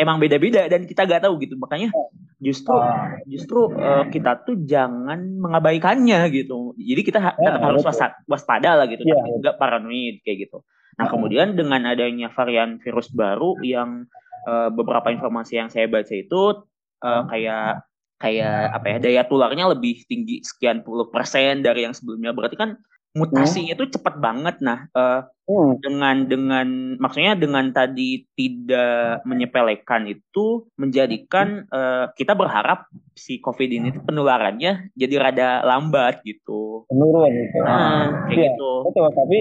emang 0.00 0.16
beda-beda 0.16 0.64
dan 0.64 0.88
kita 0.88 1.04
gak 1.04 1.28
tahu 1.28 1.36
gitu. 1.44 1.60
Makanya 1.60 1.92
justru 2.40 2.72
ah. 2.72 3.20
justru 3.28 3.68
uh, 3.76 4.08
kita 4.08 4.46
tuh 4.48 4.64
jangan 4.64 5.18
mengabaikannya 5.36 6.24
gitu. 6.32 6.72
Jadi 6.78 7.00
kita 7.04 7.18
ha 7.20 7.30
ya, 7.36 7.52
tetap 7.52 7.62
harus 7.68 7.84
waspada, 7.84 8.16
waspada 8.24 8.70
lah 8.80 8.86
gitu, 8.88 9.04
ya, 9.04 9.18
tapi 9.18 9.44
nggak 9.44 9.56
paranoid 9.60 10.16
kayak 10.24 10.48
gitu. 10.48 10.64
Nah 10.96 11.04
ah. 11.04 11.10
kemudian 11.12 11.52
dengan 11.52 11.84
adanya 11.84 12.32
varian 12.32 12.80
virus 12.80 13.12
baru 13.12 13.60
yang 13.60 14.08
uh, 14.48 14.72
beberapa 14.72 15.12
informasi 15.12 15.60
yang 15.60 15.68
saya 15.68 15.84
baca 15.90 16.14
itu 16.14 16.64
uh, 17.04 17.22
kayak 17.28 17.84
kayak 18.18 18.74
apa 18.74 18.86
ya 18.90 18.96
daya 18.98 19.22
tularnya 19.30 19.70
lebih 19.70 20.02
tinggi 20.08 20.42
sekian 20.42 20.82
puluh 20.82 21.12
persen 21.12 21.60
dari 21.60 21.84
yang 21.84 21.94
sebelumnya. 21.94 22.32
Berarti 22.32 22.56
kan 22.56 22.78
mutasinya 23.18 23.74
itu 23.74 23.84
hmm. 23.90 23.94
cepat 23.98 24.14
banget. 24.22 24.56
Nah, 24.62 24.86
uh, 24.94 25.26
hmm. 25.50 25.82
dengan 25.82 26.16
dengan 26.30 26.68
maksudnya 27.02 27.34
dengan 27.34 27.74
tadi 27.74 28.22
tidak 28.38 29.26
menyepelekan 29.26 30.06
itu 30.06 30.70
menjadikan 30.78 31.66
uh, 31.74 32.14
kita 32.14 32.38
berharap 32.38 32.86
si 33.18 33.42
COVID 33.42 33.68
ini 33.68 33.90
penularannya 33.98 34.94
jadi 34.94 35.14
rada 35.18 35.66
lambat 35.66 36.22
gitu. 36.22 36.86
Menurun 36.94 37.34
gitu. 37.34 37.58
Nah, 37.66 38.30
kayak 38.30 38.38
ya, 38.38 38.42
gitu. 38.54 38.70
Betul, 38.86 39.10
tapi 39.10 39.38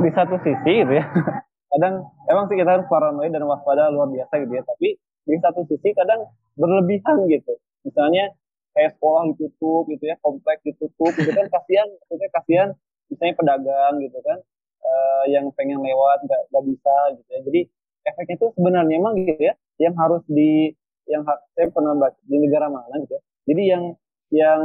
di 0.00 0.10
satu 0.16 0.34
sisi 0.40 0.72
gitu 0.80 0.92
ya. 0.96 1.04
Kadang 1.72 2.04
emang 2.28 2.48
sih 2.48 2.56
kita 2.56 2.80
harus 2.80 2.88
paranoid 2.88 3.32
dan 3.32 3.44
waspada 3.48 3.88
luar 3.92 4.08
biasa 4.08 4.44
gitu 4.44 4.52
ya, 4.56 4.64
tapi 4.64 4.96
di 5.22 5.38
satu 5.40 5.64
sisi 5.70 5.94
kadang 5.96 6.28
berlebihan 6.58 7.24
gitu. 7.30 7.56
Misalnya 7.86 8.34
kayak 8.76 8.96
sekolah 8.98 9.32
ditutup 9.32 9.88
gitu 9.88 10.04
ya, 10.04 10.20
kompleks 10.20 10.60
ditutup 10.64 11.12
gitu 11.16 11.30
kan 11.32 11.48
kasihan, 11.48 11.88
maksudnya 11.88 12.30
kasihan 12.32 12.68
misalnya 13.12 13.36
pedagang 13.36 13.94
gitu 14.00 14.18
kan 14.24 14.38
uh, 14.80 15.24
yang 15.28 15.52
pengen 15.52 15.84
lewat 15.84 16.24
nggak 16.24 16.42
nggak 16.48 16.64
bisa 16.72 16.96
gitu 17.20 17.28
ya. 17.28 17.40
Jadi 17.44 17.60
efeknya 18.08 18.34
itu 18.40 18.46
sebenarnya 18.56 18.94
emang 18.98 19.14
gitu 19.20 19.42
ya 19.42 19.54
yang 19.78 19.94
harus 20.00 20.24
di 20.26 20.72
yang 21.10 21.22
saya 21.26 21.68
pernah 21.68 21.92
baca 21.98 22.18
di 22.24 22.36
negara 22.40 22.72
mana 22.72 22.94
gitu 23.04 23.14
ya. 23.14 23.22
Jadi 23.52 23.62
yang 23.68 23.84
yang 24.32 24.62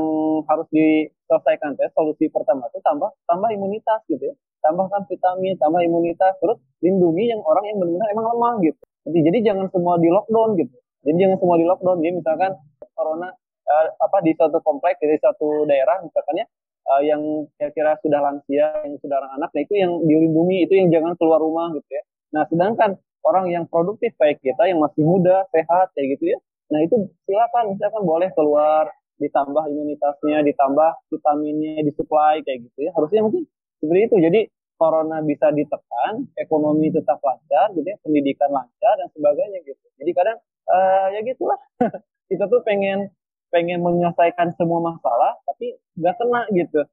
harus 0.48 0.68
diselesaikan 0.72 1.76
teh 1.76 1.92
solusi 1.92 2.32
pertama 2.32 2.72
itu 2.72 2.80
tambah 2.82 3.12
tambah 3.28 3.50
imunitas 3.52 4.02
gitu 4.08 4.32
ya. 4.32 4.36
Tambahkan 4.64 5.06
vitamin 5.06 5.54
tambah 5.60 5.84
imunitas 5.84 6.34
terus 6.40 6.58
lindungi 6.82 7.30
yang 7.30 7.42
orang 7.44 7.68
yang 7.68 7.78
benar-benar 7.84 8.08
emang 8.16 8.26
lemah 8.36 8.54
gitu. 8.64 8.82
Jadi 9.08 9.20
jadi 9.28 9.38
jangan 9.54 9.68
semua 9.72 10.00
di 10.00 10.08
lockdown 10.08 10.56
gitu. 10.56 10.76
Jadi 11.04 11.18
jangan 11.24 11.38
semua 11.40 11.56
di 11.60 11.66
lockdown 11.68 11.98
jadi 12.04 12.14
misalkan 12.16 12.52
corona 12.98 13.30
uh, 13.68 13.88
apa 14.02 14.18
di 14.26 14.32
satu 14.34 14.58
kompleks 14.64 14.98
di 15.04 15.20
satu 15.20 15.68
daerah 15.70 16.02
misalkan 16.02 16.42
ya 16.42 16.46
uh, 16.88 17.04
yang 17.04 17.21
kira-kira 17.60 18.00
sudah 18.00 18.19
lansia, 18.23 18.67
yang 18.88 18.97
sudah 19.04 19.19
anak-anak, 19.19 19.50
nah 19.52 19.62
itu 19.62 19.73
yang 19.76 19.91
dilindungi, 20.04 20.58
itu 20.67 20.73
yang 20.80 20.88
jangan 20.91 21.13
keluar 21.19 21.39
rumah 21.43 21.71
gitu 21.76 21.91
ya. 21.91 22.04
Nah 22.34 22.43
sedangkan 22.47 22.97
orang 23.28 23.52
yang 23.52 23.67
produktif 23.67 24.15
kayak 24.15 24.39
kita 24.39 24.67
yang 24.71 24.80
masih 24.80 25.04
muda, 25.04 25.43
sehat 25.52 25.91
kayak 25.93 26.17
gitu 26.17 26.34
ya, 26.36 26.38
nah 26.71 26.80
itu 26.80 26.95
silakan, 27.28 27.76
misalkan 27.76 28.04
boleh 28.08 28.30
keluar, 28.34 28.88
ditambah 29.17 29.63
imunitasnya, 29.73 30.45
ditambah 30.45 30.91
vitaminnya, 31.10 31.82
disuplai 31.84 32.45
kayak 32.45 32.69
gitu 32.69 32.80
ya. 32.86 32.91
Harusnya 32.93 33.26
mungkin 33.26 33.50
seperti 33.82 34.02
itu. 34.10 34.15
Jadi 34.21 34.39
corona 34.78 35.26
bisa 35.26 35.50
ditekan, 35.50 36.30
ekonomi 36.38 36.93
tetap 36.93 37.17
lancar, 37.21 37.73
gitu 37.73 37.86
ya, 37.86 37.97
pendidikan 38.06 38.50
lancar 38.54 38.93
dan 39.02 39.10
sebagainya 39.12 39.60
gitu. 39.65 39.86
Jadi 39.97 40.12
kadang 40.13 40.38
uh, 40.69 41.08
ya 41.12 41.19
gitulah. 41.26 41.60
kita 42.30 42.43
tuh 42.52 42.62
pengen 42.62 43.10
pengen 43.54 43.80
menyelesaikan 43.82 44.54
semua 44.60 44.94
masalah 44.94 45.40
tapi 45.48 45.80
nggak 45.96 46.16
kena 46.20 46.42
gitu 46.52 46.84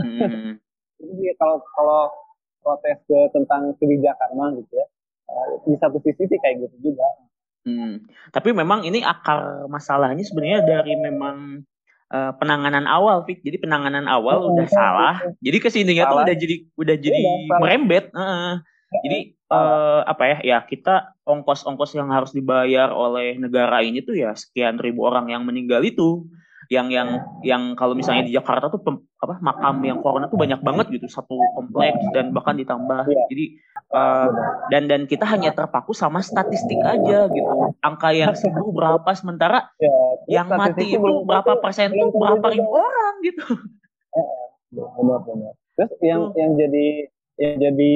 Hmm. 0.00 0.58
Jadi 1.04 1.24
kalau 1.38 1.60
kalau 1.74 2.02
protes 2.64 2.98
ke 3.04 3.18
tentang 3.34 3.76
kebijakan 3.76 4.30
mah 4.34 4.50
gitu 4.56 4.72
ya, 4.72 4.86
uh, 5.28 5.46
di 5.68 5.76
satu 5.76 6.00
sisi 6.00 6.24
sih 6.26 6.38
kayak 6.40 6.64
gitu 6.64 6.90
juga. 6.90 7.06
Hmm. 7.64 8.04
Tapi 8.32 8.52
memang 8.56 8.84
ini 8.88 9.04
akar 9.04 9.68
masalahnya 9.68 10.24
sebenarnya 10.24 10.64
dari 10.64 10.96
memang 10.96 11.64
uh, 12.12 12.32
penanganan 12.40 12.88
awal, 12.88 13.24
Fik. 13.28 13.44
Jadi 13.44 13.60
penanganan 13.60 14.08
awal 14.08 14.48
oh, 14.48 14.56
udah 14.56 14.68
salah. 14.68 15.14
Jadi 15.44 15.56
ke 15.60 15.68
sininya 15.68 16.08
tuh 16.08 16.24
udah 16.24 16.36
jadi 16.36 16.56
udah 16.76 16.96
jadi 16.96 17.20
ya, 17.20 17.34
merembet. 17.60 18.04
Uh, 18.16 18.60
jadi 19.02 19.18
uh, 19.50 20.00
apa 20.06 20.22
ya? 20.28 20.38
Ya 20.44 20.58
kita 20.62 21.16
ongkos-ongkos 21.26 21.96
yang 21.98 22.12
harus 22.14 22.30
dibayar 22.30 22.92
oleh 22.92 23.34
negara 23.40 23.82
ini 23.82 24.04
tuh 24.04 24.14
ya 24.14 24.36
sekian 24.36 24.78
ribu 24.78 25.08
orang 25.08 25.32
yang 25.32 25.42
meninggal 25.42 25.82
itu. 25.82 26.28
Yang 26.72 26.96
yang 26.96 27.08
yang 27.44 27.62
kalau 27.76 27.92
misalnya 27.92 28.24
di 28.24 28.32
Jakarta 28.32 28.72
tuh 28.72 28.80
pem, 28.80 28.96
apa 29.20 29.36
makam 29.44 29.84
yang 29.84 30.00
corona 30.00 30.32
tuh 30.32 30.40
banyak 30.40 30.64
banget 30.64 30.96
gitu 30.96 31.12
satu 31.12 31.36
kompleks 31.52 32.00
dan 32.16 32.32
bahkan 32.32 32.56
ditambah. 32.56 33.04
Ya. 33.04 33.20
jadi 33.28 33.44
uh, 33.92 34.28
dan 34.72 34.88
dan 34.88 35.04
kita 35.04 35.28
hanya 35.28 35.52
terpaku 35.52 35.92
sama 35.92 36.24
statistik 36.24 36.80
aja 36.80 37.28
gitu. 37.28 37.52
Angka 37.84 38.16
yang 38.16 38.32
sembuh 38.32 38.72
berapa 38.72 39.10
sementara 39.12 39.68
ya, 39.76 39.92
yang 40.40 40.48
mati 40.48 40.96
itu 40.96 41.10
berapa 41.28 41.60
persen 41.60 41.92
tuh 41.92 42.16
berapa 42.16 42.46
ribu 42.48 42.70
orang 42.72 43.14
gitu. 43.20 43.44
Benar 44.72 45.20
benar. 45.20 45.52
Terus 45.74 45.92
yang 46.00 46.32
yang 46.32 46.56
jadi 46.56 47.12
yang 47.40 47.56
jadi 47.58 47.92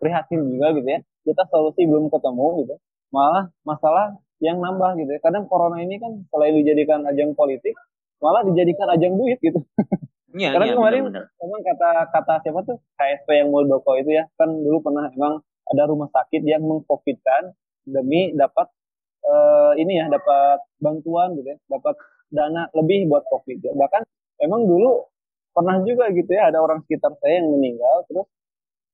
prihatin 0.00 0.40
juga 0.44 0.72
gitu 0.76 0.88
ya 0.88 1.00
kita 1.24 1.42
solusi 1.52 1.84
belum 1.84 2.08
ketemu 2.08 2.46
gitu 2.64 2.74
malah 3.14 3.46
masalah 3.62 4.18
yang 4.42 4.58
nambah 4.58 4.98
gitu 4.98 5.10
ya. 5.14 5.20
Kadang 5.22 5.46
corona 5.46 5.78
ini 5.78 5.96
kan 5.96 6.12
selain 6.28 6.54
dijadikan 6.58 7.06
ajang 7.06 7.32
politik, 7.32 7.72
malah 8.18 8.42
dijadikan 8.42 8.90
ajang 8.92 9.14
duit 9.14 9.38
gitu. 9.40 9.62
Iya, 10.34 10.50
Karena 10.50 10.66
ya, 10.66 10.74
kemarin 10.74 11.02
bener, 11.06 11.30
bener. 11.30 11.38
memang 11.46 11.60
kata 11.62 11.90
kata 12.10 12.34
siapa 12.42 12.66
tuh 12.66 12.82
KSP 12.98 13.38
yang 13.38 13.54
Muldoko 13.54 13.94
itu 13.94 14.18
ya, 14.18 14.26
kan 14.34 14.50
dulu 14.50 14.82
pernah 14.82 15.06
emang 15.06 15.38
ada 15.70 15.86
rumah 15.86 16.10
sakit 16.10 16.42
yang 16.42 16.58
mengcovidkan 16.66 17.54
demi 17.86 18.34
dapat 18.34 18.66
uh, 19.22 19.78
ini 19.78 20.02
ya, 20.02 20.10
dapat 20.10 20.58
bantuan 20.82 21.38
gitu 21.38 21.54
ya, 21.54 21.58
dapat 21.70 21.94
dana 22.34 22.66
lebih 22.74 23.06
buat 23.06 23.22
covid 23.30 23.62
ya. 23.62 23.78
Bahkan 23.78 24.02
emang 24.42 24.66
dulu 24.66 25.06
pernah 25.54 25.78
juga 25.86 26.10
gitu 26.10 26.34
ya 26.34 26.50
ada 26.50 26.58
orang 26.66 26.82
sekitar 26.82 27.14
saya 27.22 27.38
yang 27.38 27.54
meninggal 27.54 28.02
terus 28.10 28.26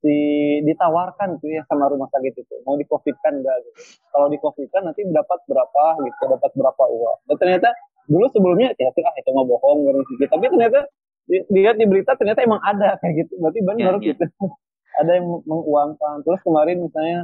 di 0.00 0.18
ditawarkan 0.64 1.36
tuh 1.44 1.48
ya 1.52 1.62
sama 1.68 1.88
rumah 1.92 2.08
sakit 2.08 2.32
itu. 2.32 2.54
Mau 2.64 2.76
di 2.80 2.88
covid 2.88 3.12
kan 3.20 3.36
enggak 3.36 3.56
gitu. 3.68 3.80
Kalau 4.08 4.26
di 4.32 4.38
covid 4.40 4.68
kan 4.72 4.82
nanti 4.88 5.04
dapat 5.04 5.38
berapa 5.44 5.84
gitu 6.00 6.22
dapat 6.24 6.50
berapa 6.56 6.84
uang. 6.88 7.18
Dan 7.28 7.36
ternyata 7.36 7.68
dulu 8.08 8.26
sebelumnya 8.32 8.72
ya 8.80 8.90
ah 8.90 9.14
itu 9.14 9.30
mau 9.30 9.46
bohong 9.46 9.86
sedikit 10.08 10.34
tapi 10.34 10.50
ternyata 10.50 10.88
lihat 11.30 11.78
di 11.78 11.86
berita 11.86 12.16
ternyata 12.16 12.40
emang 12.42 12.60
ada 12.64 12.96
kayak 13.04 13.24
gitu. 13.24 13.32
Berarti 13.44 13.60
benar 13.60 13.94
ya, 14.00 14.12
gitu. 14.12 14.24
Ya. 14.24 14.48
ada 15.04 15.10
yang 15.20 15.26
menguangkan. 15.44 16.14
Terus 16.24 16.40
kemarin 16.42 16.76
misalnya 16.80 17.18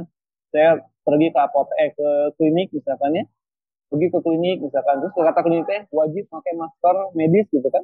saya 0.53 0.79
pergi 1.01 1.27
ke 1.33 1.39
apotek 1.41 1.77
eh, 1.81 1.91
ke 1.97 2.09
klinik 2.37 2.69
misalkan 2.71 3.11
ya. 3.17 3.23
Pergi 3.89 4.07
ke 4.13 4.19
klinik 4.21 4.57
misalkan. 4.61 5.01
Terus 5.01 5.13
kata 5.17 5.41
kliniknya 5.41 5.89
wajib 5.89 6.29
pakai 6.29 6.53
masker 6.53 6.95
medis 7.17 7.49
gitu 7.49 7.67
kan. 7.73 7.81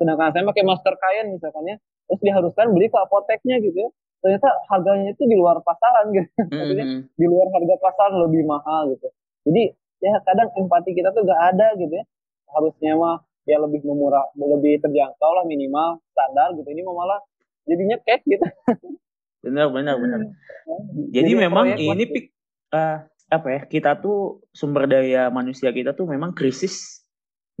Sedangkan 0.00 0.32
saya 0.32 0.48
pakai 0.48 0.64
masker 0.64 0.94
kain 0.96 1.26
misalkan 1.28 1.64
ya. 1.68 1.76
Terus 2.08 2.20
diharuskan 2.24 2.72
beli 2.72 2.88
ke 2.88 2.98
apoteknya 2.98 3.60
gitu 3.60 3.84
ya 3.84 3.90
ternyata 4.20 4.48
harganya 4.68 5.12
itu 5.12 5.24
di 5.24 5.36
luar 5.36 5.60
pasaran 5.64 6.12
gitu. 6.12 6.28
Mm-hmm. 6.36 6.52
maksudnya 6.60 6.86
di 7.16 7.26
luar 7.26 7.46
harga 7.52 7.74
pasar 7.80 8.08
lebih 8.16 8.42
mahal 8.44 8.92
gitu. 8.94 9.08
Jadi 9.48 9.62
ya 10.00 10.16
kadang 10.24 10.48
empati 10.56 10.90
kita 10.96 11.12
tuh 11.12 11.24
gak 11.24 11.40
ada 11.56 11.76
gitu 11.76 11.92
ya. 11.92 12.04
Harusnya 12.52 12.92
mah 12.96 13.16
ya 13.48 13.56
lebih 13.58 13.80
memurah 13.82 14.28
lebih 14.36 14.80
terjangkau 14.84 15.30
lah 15.32 15.44
minimal 15.48 16.00
standar 16.12 16.52
gitu. 16.56 16.68
Ini 16.68 16.82
malah 16.84 17.20
jadinya 17.64 17.96
cash 18.04 18.24
gitu. 18.28 18.44
Benar 19.40 19.72
benar 19.72 19.96
benar. 19.96 20.20
Jadi, 20.20 21.16
jadi 21.16 21.30
memang 21.48 21.72
ini 21.80 22.04
pik 22.04 22.28
uh, 22.76 23.08
apa 23.32 23.48
ya 23.48 23.60
kita 23.64 23.96
tuh 23.96 24.44
sumber 24.52 24.84
daya 24.84 25.32
manusia 25.32 25.72
kita 25.72 25.96
tuh 25.96 26.04
memang 26.04 26.36
krisis 26.36 26.99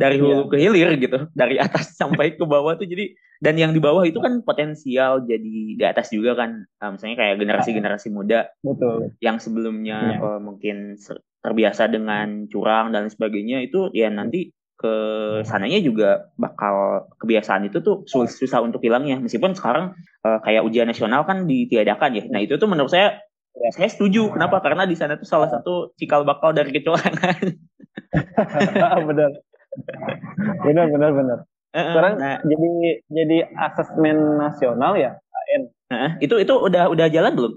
dari 0.00 0.16
hulu 0.16 0.48
iya. 0.48 0.48
ke 0.48 0.56
hilir 0.56 0.90
gitu 0.96 1.18
dari 1.36 1.60
atas 1.60 1.92
sampai 2.00 2.40
ke 2.40 2.44
bawah 2.48 2.72
tuh. 2.80 2.88
Jadi 2.88 3.12
dan 3.40 3.56
yang 3.56 3.72
di 3.76 3.80
bawah 3.80 4.04
itu 4.04 4.20
kan 4.20 4.40
potensial 4.44 5.24
jadi 5.24 5.56
di 5.76 5.84
atas 5.84 6.12
juga 6.12 6.36
kan 6.36 6.64
uh, 6.80 6.90
misalnya 6.92 7.16
kayak 7.24 7.36
generasi-generasi 7.40 8.08
muda 8.12 8.52
betul. 8.60 9.16
yang 9.24 9.40
sebelumnya 9.40 10.16
ya. 10.16 10.20
uh, 10.20 10.40
mungkin 10.40 11.00
terbiasa 11.40 11.88
dengan 11.88 12.44
curang 12.52 12.92
dan 12.92 13.08
sebagainya 13.08 13.64
itu 13.64 13.88
ya 13.96 14.12
nanti 14.12 14.52
ke 14.80 14.94
sananya 15.44 15.80
juga 15.84 16.32
bakal 16.40 17.04
kebiasaan 17.20 17.68
itu 17.68 17.84
tuh 17.84 18.04
susah, 18.08 18.32
susah 18.32 18.60
untuk 18.64 18.80
hilangnya. 18.80 19.20
Meskipun 19.20 19.52
sekarang 19.52 19.92
uh, 20.24 20.40
kayak 20.40 20.64
ujian 20.64 20.88
nasional 20.88 21.28
kan 21.28 21.44
ditiadakan 21.44 22.16
ya. 22.16 22.24
Nah 22.32 22.40
itu 22.40 22.56
tuh 22.56 22.68
menurut 22.68 22.88
saya 22.88 23.20
ya. 23.56 23.68
saya 23.76 23.92
setuju. 23.92 24.32
Kenapa? 24.32 24.64
Karena 24.64 24.88
di 24.88 24.96
sana 24.96 25.20
tuh 25.20 25.28
salah 25.28 25.52
satu 25.52 25.92
cikal 26.00 26.24
bakal 26.24 26.56
dari 26.56 26.72
kecurangan. 26.72 27.40
Benar 29.12 29.49
benar 30.66 30.86
benar 30.90 31.10
benar 31.14 31.38
sekarang 31.70 32.14
nah, 32.18 32.42
jadi 32.42 32.68
jadi 33.06 33.36
asesmen 33.54 34.42
nasional 34.42 34.98
ya 34.98 35.22
AN. 35.50 35.62
Nah, 35.90 36.10
itu 36.22 36.34
itu 36.38 36.54
udah 36.54 36.90
udah 36.90 37.06
jalan 37.10 37.32
belum? 37.34 37.52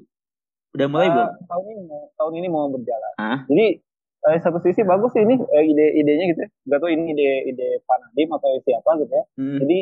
Udah 0.73 0.87
mulai 0.89 1.07
uh, 1.09 1.13
belum? 1.13 1.29
Tahun 1.49 1.65
ini 1.69 1.83
tahun 2.17 2.33
ini 2.41 2.47
mau 2.49 2.65
berjalan. 2.69 3.13
Uh. 3.17 3.39
Jadi 3.49 3.65
eh, 4.29 4.37
satu 4.41 4.57
sisi 4.61 4.81
bagus 4.85 5.13
sih 5.13 5.21
ini 5.21 5.37
eh, 5.37 5.63
ide-idenya 5.65 6.25
gitu 6.33 6.39
ya. 6.45 6.49
Gak 6.49 6.79
tau 6.81 6.89
ini 6.89 7.13
ide 7.13 7.29
ide 7.53 7.67
Pak 7.85 7.97
Nadim 8.01 8.29
atau 8.33 8.51
siapa 8.65 8.89
gitu 9.01 9.13
ya. 9.13 9.23
Hmm. 9.37 9.59
Jadi 9.61 9.77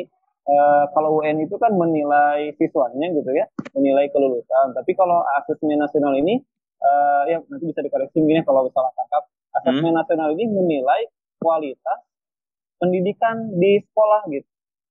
eh, 0.48 0.84
kalau 0.92 1.20
UN 1.20 1.44
itu 1.44 1.56
kan 1.56 1.72
menilai 1.72 2.52
siswanya 2.60 3.08
gitu 3.16 3.30
ya, 3.32 3.48
menilai 3.72 4.12
kelulusan. 4.12 4.76
Tapi 4.76 4.92
kalau 4.92 5.24
asesmen 5.40 5.80
nasional 5.80 6.12
ini 6.16 6.40
eh, 6.80 7.22
ya 7.32 7.36
nanti 7.40 7.64
bisa 7.68 7.80
dikoreksi 7.80 8.20
mungkin 8.20 8.40
ya 8.40 8.44
kalau 8.44 8.68
salah 8.72 8.92
tangkap. 8.96 9.24
Asesmen 9.52 9.92
hmm. 9.92 10.00
nasional 10.00 10.28
ini 10.36 10.44
menilai 10.48 11.08
kualitas 11.40 12.00
pendidikan 12.82 13.54
di 13.54 13.78
sekolah 13.78 14.26
gitu. 14.34 14.48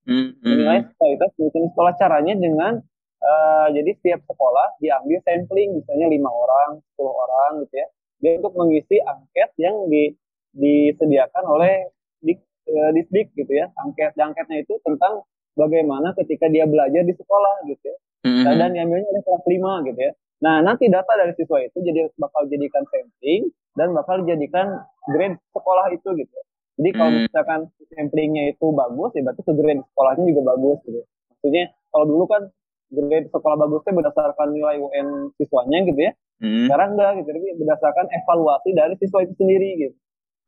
Mm-hmm. 0.07 0.47
Menilai 0.47 0.79
kualitas 0.95 1.29
pendidikan 1.35 1.61
di 1.67 1.69
sekolah 1.75 1.93
caranya 1.99 2.33
dengan 2.39 2.73
uh, 3.19 3.67
jadi 3.75 3.91
setiap 3.99 4.21
sekolah 4.23 4.79
diambil 4.79 5.19
sampling 5.27 5.75
misalnya 5.75 6.07
lima 6.07 6.31
orang, 6.31 6.79
10 6.95 7.03
orang 7.03 7.51
gitu 7.67 7.75
ya. 7.75 7.87
Dia 8.23 8.31
untuk 8.39 8.53
mengisi 8.55 8.97
angket 9.03 9.49
yang 9.59 9.75
di, 9.91 10.15
disediakan 10.55 11.43
oleh 11.43 11.91
di, 12.23 12.39
uh, 12.71 12.91
disdik 12.95 13.35
gitu 13.35 13.51
ya. 13.51 13.67
Angket 13.83 14.15
angketnya 14.15 14.63
itu 14.63 14.79
tentang 14.87 15.27
bagaimana 15.59 16.15
ketika 16.15 16.47
dia 16.47 16.63
belajar 16.63 17.03
di 17.03 17.11
sekolah 17.11 17.67
gitu 17.67 17.83
ya. 17.83 17.97
Mm-hmm. 18.21 18.43
Dan, 18.47 18.53
dan 18.55 18.69
diambilnya 18.71 19.07
oleh 19.11 19.21
kelas 19.27 19.43
5 19.45 19.87
gitu 19.91 19.99
ya. 19.99 20.11
Nah, 20.41 20.57
nanti 20.65 20.89
data 20.89 21.13
dari 21.13 21.37
siswa 21.37 21.61
itu 21.61 21.77
jadi 21.85 22.09
bakal 22.17 22.49
jadikan 22.49 22.81
sampling 22.89 23.53
dan 23.77 23.93
bakal 23.93 24.25
dijadikan 24.25 24.89
grade 25.13 25.37
sekolah 25.53 25.93
itu 25.93 26.09
gitu. 26.17 26.37
Ya. 26.81 26.89
Jadi 26.89 26.89
kalau 26.97 27.11
hmm. 27.13 27.23
misalkan 27.29 27.59
samplingnya 27.93 28.43
itu 28.57 28.65
bagus, 28.73 29.11
ya 29.13 29.21
berarti 29.21 29.41
grade 29.53 29.83
sekolahnya 29.93 30.23
juga 30.33 30.41
bagus 30.49 30.77
gitu. 30.89 31.01
Maksudnya 31.29 31.63
kalau 31.93 32.05
dulu 32.09 32.23
kan 32.25 32.41
grade 32.89 33.27
sekolah 33.29 33.57
bagusnya 33.61 33.93
berdasarkan 34.01 34.47
nilai 34.49 34.75
UN 34.81 35.07
siswanya 35.37 35.77
gitu 35.85 35.99
ya. 36.01 36.11
Hmm. 36.41 36.65
Sekarang 36.65 36.97
enggak 36.97 37.11
gitu, 37.21 37.29
tapi 37.29 37.49
berdasarkan 37.61 38.05
evaluasi 38.09 38.69
dari 38.73 38.93
siswa 38.97 39.19
itu 39.21 39.33
sendiri 39.37 39.69
gitu. 39.77 39.95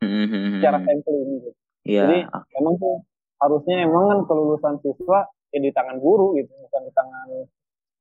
Hmm. 0.01 0.57
Secara 0.57 0.77
sampling 0.81 1.29
gitu. 1.37 1.49
Yeah. 1.85 2.09
Jadi 2.09 2.17
emang 2.57 2.81
tuh 2.81 3.05
harusnya 3.37 3.85
emang 3.85 4.03
kan 4.09 4.19
kelulusan 4.25 4.75
siswa 4.81 5.29
ya 5.53 5.59
di 5.61 5.69
tangan 5.69 6.01
guru 6.01 6.33
gitu, 6.41 6.49
bukan 6.65 6.81
di 6.89 6.91
tangan 6.97 7.27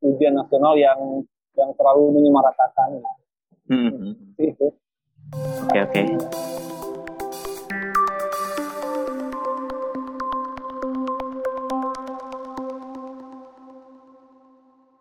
ujian 0.02 0.34
nasional 0.40 0.72
yang 0.80 1.20
yang 1.52 1.68
terlalu 1.76 2.16
menyemaratakan 2.16 2.96
gitu. 2.96 3.10
Hmm. 3.68 4.16
Oke 4.40 4.56
okay, 4.56 5.80
oke. 5.84 5.92
Okay. 5.92 6.71